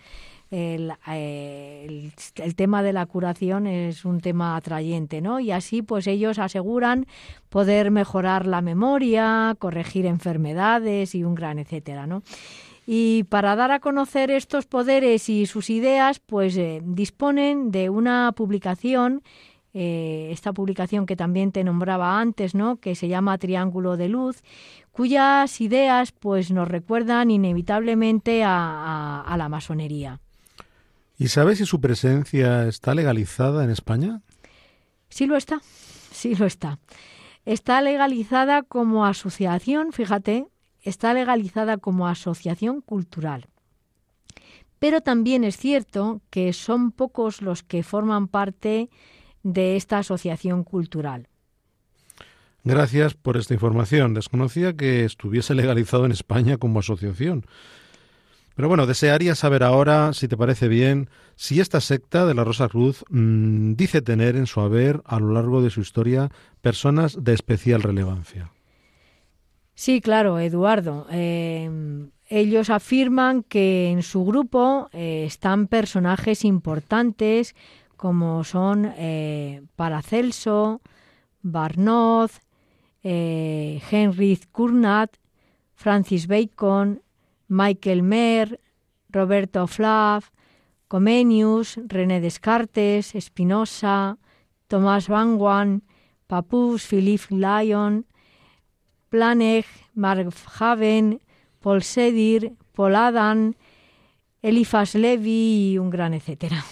[0.51, 5.41] el, eh, el, tema de la curación es un tema atrayente, ¿no?
[5.41, 7.07] Y así, pues ellos aseguran
[7.49, 12.23] poder mejorar la memoria, corregir enfermedades y un gran etcétera, ¿no?
[12.87, 18.33] Y para dar a conocer estos poderes y sus ideas, pues eh, disponen de una
[18.33, 19.23] publicación,
[19.73, 22.77] eh, esta publicación que también te nombraba antes, ¿no?
[22.77, 24.43] que se llama Triángulo de Luz,
[24.93, 30.21] cuyas ideas pues nos recuerdan inevitablemente a, a la masonería.
[31.17, 34.21] ¿Y sabes si su presencia está legalizada en España?
[35.09, 35.61] Sí lo está,
[36.13, 36.79] sí lo está.
[37.47, 40.47] Está legalizada como asociación, fíjate,
[40.85, 43.49] está legalizada como asociación cultural.
[44.79, 48.91] Pero también es cierto que son pocos los que forman parte
[49.43, 51.29] de esta asociación cultural.
[52.65, 54.15] Gracias por esta información.
[54.15, 57.45] Desconocía que estuviese legalizado en España como asociación.
[58.57, 62.69] Pero bueno, desearía saber ahora, si te parece bien, si esta secta de la Rosa
[62.69, 66.31] Cruz mm, dice tener en su haber, a lo largo de su historia,
[66.63, 68.54] personas de especial relevancia.
[69.75, 71.07] Sí, claro, Eduardo.
[71.11, 71.69] Eh,
[72.29, 77.57] ellos afirman que en su grupo eh, están personajes importantes
[77.97, 80.81] como son eh, Paracelso,
[81.43, 82.41] Barnoz,
[83.03, 85.17] Henry Kurnat,
[85.75, 87.03] Francis Bacon,
[87.49, 88.61] Michael Mer,
[89.11, 90.25] Roberto Flav,
[90.89, 94.17] Comenius, René Descartes, Spinoza,
[94.69, 95.83] Thomas Van
[96.27, 98.07] Papus, Philippe Lyon,
[99.15, 101.21] Planech, Mark Haven,
[101.61, 103.55] Paul Sedir, Paul Adam,
[104.43, 106.65] Eliphas Levi y un gran etcétera.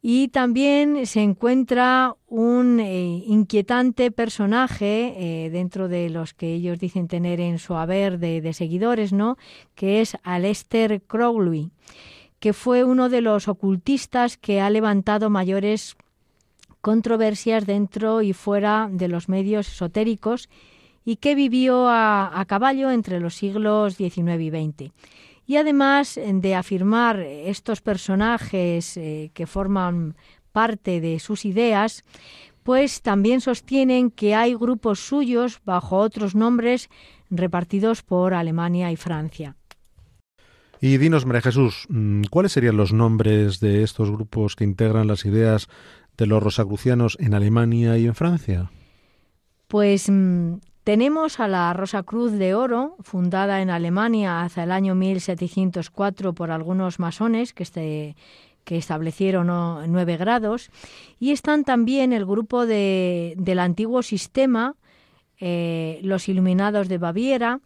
[0.00, 7.08] Y también se encuentra un eh, inquietante personaje eh, dentro de los que ellos dicen
[7.08, 9.36] tener en su haber de, seguidores, ¿no?
[9.74, 11.72] Que es Aleister Crowley,
[12.38, 15.96] que fue uno de los ocultistas que ha levantado mayores
[16.80, 20.48] controversias dentro y fuera de los medios esotéricos
[21.06, 24.92] y que vivió a, caballo entre los siglos XIX y XX.
[25.46, 30.16] Y además de afirmar estos personajes eh, que forman
[30.50, 32.02] parte de sus ideas,
[32.64, 36.90] pues también sostienen que hay grupos suyos bajo otros nombres
[37.30, 39.54] repartidos por Alemania y Francia.
[40.80, 45.24] Y dinos, María Jesús, mm, ¿cuáles serían los nombres de estos grupos que integran las
[45.24, 45.68] ideas
[46.16, 48.72] de los rosacrucianos en Alemania y en Francia?
[49.68, 50.54] Pues mm,
[50.86, 56.52] tenemos a la Rosa Cruz de Oro, fundada en Alemania hacia el año 1704 por
[56.52, 58.14] algunos masones que,
[58.66, 59.48] establecieron
[59.90, 60.70] nueve grados,
[61.18, 64.76] y están también el grupo de, del antiguo sistema,
[65.40, 67.58] eh, los Iluminados de Baviera,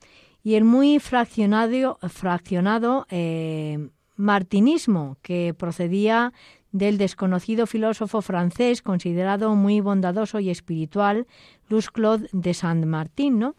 [0.42, 6.32] y el muy fraccionado, fraccionado eh, martinismo, que procedía
[6.72, 11.26] del desconocido filósofo francés considerado muy bondadoso y espiritual,
[11.68, 13.54] Luz Claude de Saint-Martin, ¿no?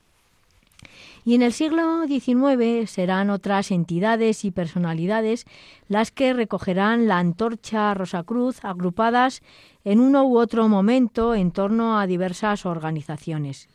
[1.23, 5.45] Y en el siglo XIX serán otras entidades y personalidades
[5.87, 9.43] las que recogerán la antorcha Rosacruz agrupadas
[9.83, 13.67] en uno u otro momento en torno a diversas organizaciones.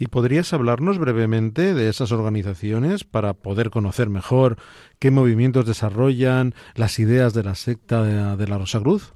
[0.00, 4.56] ¿Y podrías hablarnos brevemente de esas organizaciones para poder conocer mejor
[5.00, 8.04] qué movimientos desarrollan las ideas de la secta
[8.36, 9.14] de, la Rosa Cruz?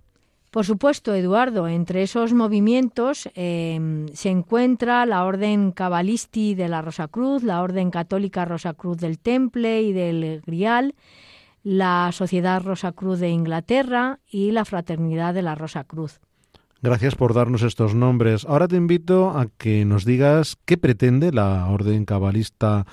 [0.50, 7.06] Por supuesto, Eduardo, entre esos movimientos em, se encuentra la Orden Cabalisti de la Rosa
[7.06, 10.96] Cruz, la Orden Católica Rosa Cruz del Temple y del Grial,
[11.62, 16.20] la Sociedad Rosa Cruz de Inglaterra y la Fraternidad de la Rosa Cruz.
[16.82, 18.44] Gracias por darnos estos nombres.
[18.44, 22.86] Ahora te invito a que nos digas qué pretende la Orden Cabalista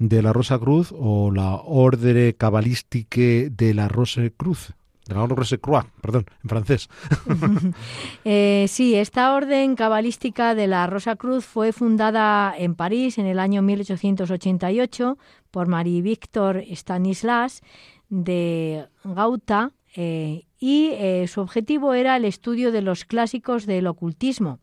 [0.00, 4.72] de la Rosa Cruz o la Ordre Cabalístique de la Rosa Cruz.
[5.06, 6.88] De la Rose Croix, perdón, en francés.
[8.24, 13.38] eh, sí, esta orden cabalística de la Rosa Cruz fue fundada en París en el
[13.38, 15.18] año 1888
[15.52, 17.62] por Marie Victor Stanislas
[18.08, 24.58] de Gauta eh, y eh, su objetivo era el estudio de los clásicos del ocultismo.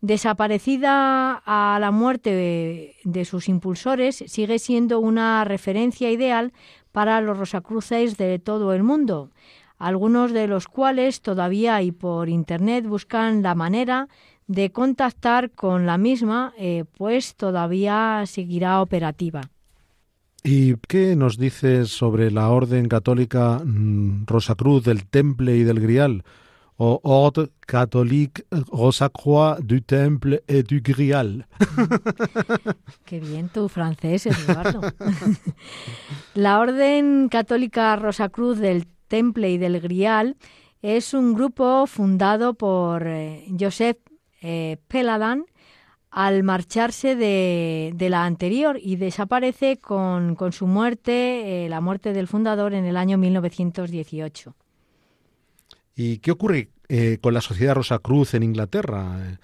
[0.00, 6.52] Desaparecida a la muerte de, sus impulsores, sigue siendo una referencia ideal
[6.92, 9.30] para los rosacruces de todo el mundo,
[9.76, 14.08] algunos de los cuales todavía y por Internet buscan la manera
[14.46, 19.50] de contactar con la misma, eh, pues todavía seguirá operativa.
[20.44, 26.24] ¿Y qué nos dices sobre la Orden Católica mm, Rosacruz del Temple y del Grial?
[26.80, 31.46] O Ordre Catholique Rosacroix du Temple et du Grial.
[33.04, 34.80] Qué bien tu francés, Eduardo.
[36.34, 40.36] la Orden Católica Rosacruz del Temple y del Grial
[40.82, 43.98] es un grupo fundado por eh, Joseph
[44.40, 45.46] eh, Peladan,
[46.10, 52.74] al marcharse de, la anterior y desaparece con, su muerte, eh, la muerte del fundador
[52.74, 54.54] en el año 1918.
[55.94, 59.36] ¿Y qué ocurre eh, con la Sociedad Rosacruz en Inglaterra, eh,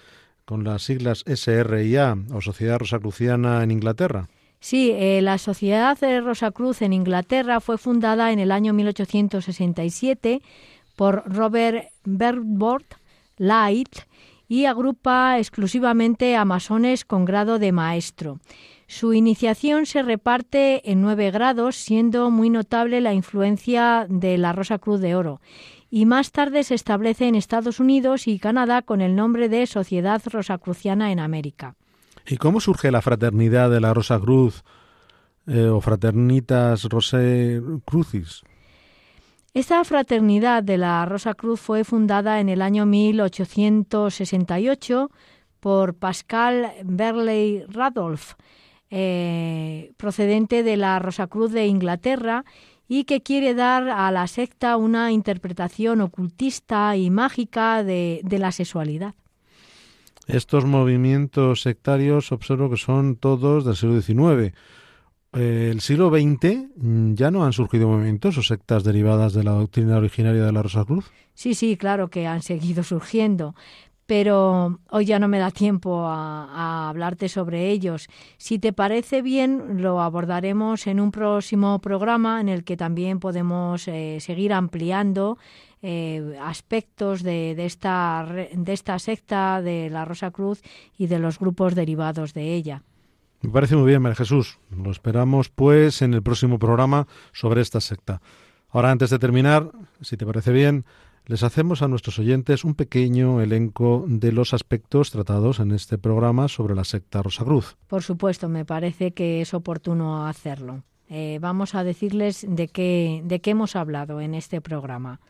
[0.44, 4.28] con las siglas SRIA o Sociedad Rosacruciana en Inglaterra?
[4.60, 10.40] Sí, la Sociedad Rosacruz en Inglaterra fue fundada en el año 1867
[10.96, 12.86] por Robert Berbord
[13.36, 13.94] Light
[14.48, 18.40] y agrupa exclusivamente a masones con grado de maestro.
[18.86, 24.78] Su iniciación se reparte en nueve grados, siendo muy notable la influencia de la Rosa
[24.78, 25.40] Cruz de Oro,
[25.90, 30.20] y más tarde se establece en Estados Unidos y Canadá con el nombre de Sociedad
[30.26, 31.76] Rosacruciana en América.
[32.26, 34.64] ¿Y cómo surge la fraternidad de la Rosa Cruz
[35.46, 38.42] eh, o Fraternitas Rosé Crucis?
[39.54, 45.12] Esta fraternidad de la Rosa Cruz fue fundada en el año 1868
[45.60, 48.32] por Pascal Berley Radolf,
[48.90, 52.44] eh, procedente de la Rosa Cruz de Inglaterra
[52.88, 59.14] y que quiere dar a la secta una interpretación ocultista y mágica de, la sexualidad.
[60.26, 64.52] Estos movimientos sectarios observo que son todos del siglo XIX
[65.34, 69.96] el siglo XX mm, ya no han surgido movimientos o sectas derivadas de la doctrina
[69.96, 71.10] originaria de la Rosa Cruz.
[71.34, 73.54] Sí, sí, claro que han seguido surgiendo,
[74.06, 78.08] pero hoy ya no me da tiempo a, hablarte sobre ellos.
[78.36, 83.88] Si te parece bien, lo abordaremos en un próximo programa en el que también podemos
[83.88, 85.38] eh, seguir ampliando
[85.82, 90.62] eh, aspectos de, de, esta, de esta secta de la Rosa Cruz
[90.96, 92.82] y de los grupos derivados de ella.
[93.44, 94.58] Me parece muy bien, María Jesús.
[94.74, 98.22] Lo esperamos, pues, en el próximo programa sobre esta secta.
[98.70, 99.70] Ahora, antes de terminar,
[100.00, 100.86] si te parece bien,
[101.26, 106.48] les hacemos a nuestros oyentes un pequeño elenco de los aspectos tratados en este programa
[106.48, 107.76] sobre la secta Rosacruz.
[107.86, 110.82] Por supuesto, me parece que es oportuno hacerlo.
[111.10, 115.20] Eh, vamos a decirles de qué, de qué hemos hablado en este programa.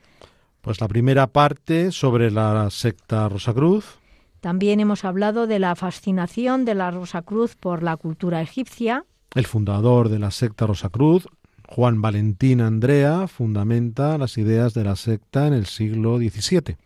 [0.60, 3.98] Pues la primera parte sobre la secta Rosacruz.
[4.44, 9.06] También hemos hablado de la fascinación de la Rosacruz por la cultura egipcia.
[9.34, 11.26] El fundador de la secta Rosacruz,
[11.66, 16.76] Juan Valentín Andrea, fundamenta las ideas de la secta en el siglo XVII.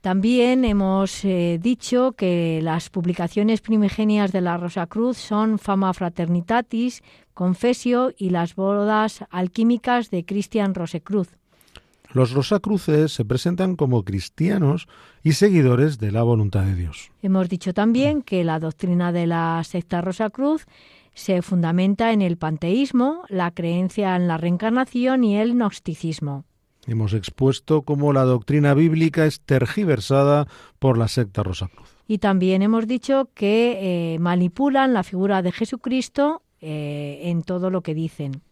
[0.00, 7.02] También hemos eh, dicho que las publicaciones primigenias de la Rosacruz son Fama Fraternitatis,
[7.34, 11.28] Confesio y las bodas alquímicas de Cristian Rosecruz.
[12.12, 14.88] Los Rosacruces se presentan como cristianos
[15.22, 17.10] y seguidores de la voluntad de Dios.
[17.22, 20.66] Hemos dicho también que la doctrina de la secta Rosacruz
[21.14, 26.44] se fundamenta en el panteísmo, la creencia en la reencarnación y el gnosticismo.
[26.86, 30.46] Hemos expuesto cómo la doctrina bíblica es tergiversada
[30.78, 31.88] por la secta Rosacruz.
[32.06, 37.80] Y también hemos dicho que eh, manipulan la figura de Jesucristo eh, en todo lo
[37.80, 38.42] que dicen.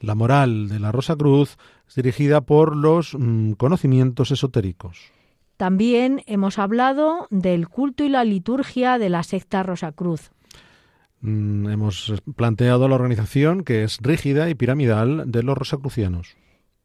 [0.00, 1.58] La moral de la Rosa Cruz
[1.90, 5.10] es dirigida por los mm, conocimientos esotéricos.
[5.56, 10.30] También hemos hablado del culto y la liturgia de la secta Rosacruz.
[11.20, 16.36] Mm, hemos planteado la organización que es rígida y piramidal de los rosacrucianos.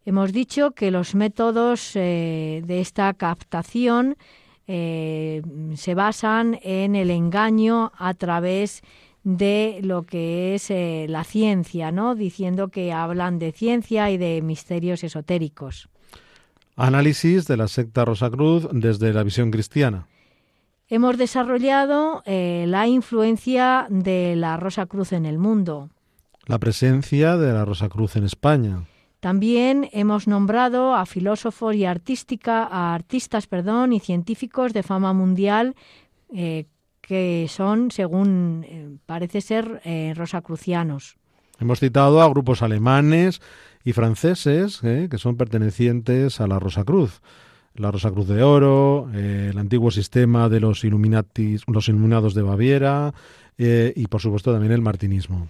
[0.05, 4.17] Hemos dicho que los métodos eh, de esta captación
[4.67, 5.43] eh,
[5.75, 8.87] se basan en el engaño a través de
[9.25, 12.15] lo que es eh, la ciencia, ¿no?
[12.15, 15.89] Diciendo que hablan de ciencia y de misterios esotéricos.
[16.75, 20.07] Análisis de la secta Rosacruz desde la visión cristiana.
[20.87, 25.89] Hemos desarrollado la influencia de la Rosa Cruz en el mundo.
[26.45, 28.83] La presencia de la Rosa Cruz en España.
[29.25, 35.73] También hemos nombrado a filósofos y artística, a artistas perdón, y científicos de fama mundial
[36.31, 36.65] eh,
[37.05, 41.17] que son, según eh, parece ser, eh, rosacrucianos.
[41.59, 43.41] Hemos citado a grupos alemanes
[43.83, 47.21] y franceses que son pertenecientes a la Rosacruz.
[47.75, 53.13] La Rosacruz de Oro, el antiguo sistema de los, Illuminatis, los Iluminados de Baviera
[53.57, 55.47] y, por supuesto, también el martinismo.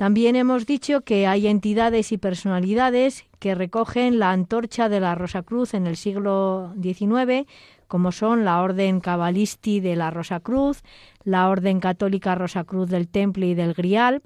[0.00, 5.42] También hemos dicho que hay entidades y personalidades que recogen la antorcha de la Rosa
[5.42, 7.46] Cruz en el siglo XIX,
[7.90, 10.84] como son la Orden Cabalisti de la Rosa Cruz,
[11.24, 14.22] la Orden Católica Rosa Cruz del Temple y del Grial,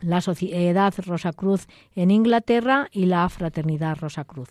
[0.00, 1.66] la Sociedad Rosa Cruz
[1.96, 4.48] en Inglaterra y la Fraternidad Rosa Cruz.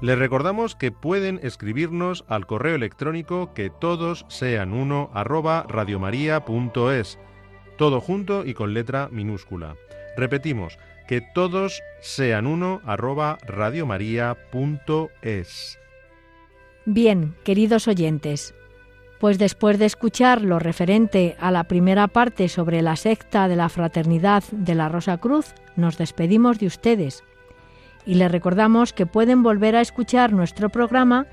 [0.00, 5.64] Les recordamos que pueden escribirnos al correo electrónico que todos sean uno arroba
[7.78, 9.76] todo junto y con letra minúscula.
[10.16, 15.78] Repetimos, que todos sean uno arroba radiomaria.es.
[16.84, 18.54] Bien, queridos oyentes,
[19.20, 23.68] pues después de escuchar lo referente a la primera parte sobre la secta de la
[23.68, 27.22] Fraternidad de la Rosa Cruz, nos despedimos de ustedes
[28.04, 31.26] y les recordamos que pueden volver a escuchar nuestro programa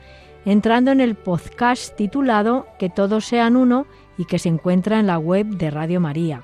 [0.45, 5.17] entrando en el podcast titulado Que todos sean uno y que se encuentra en la
[5.17, 6.43] web de Radio María.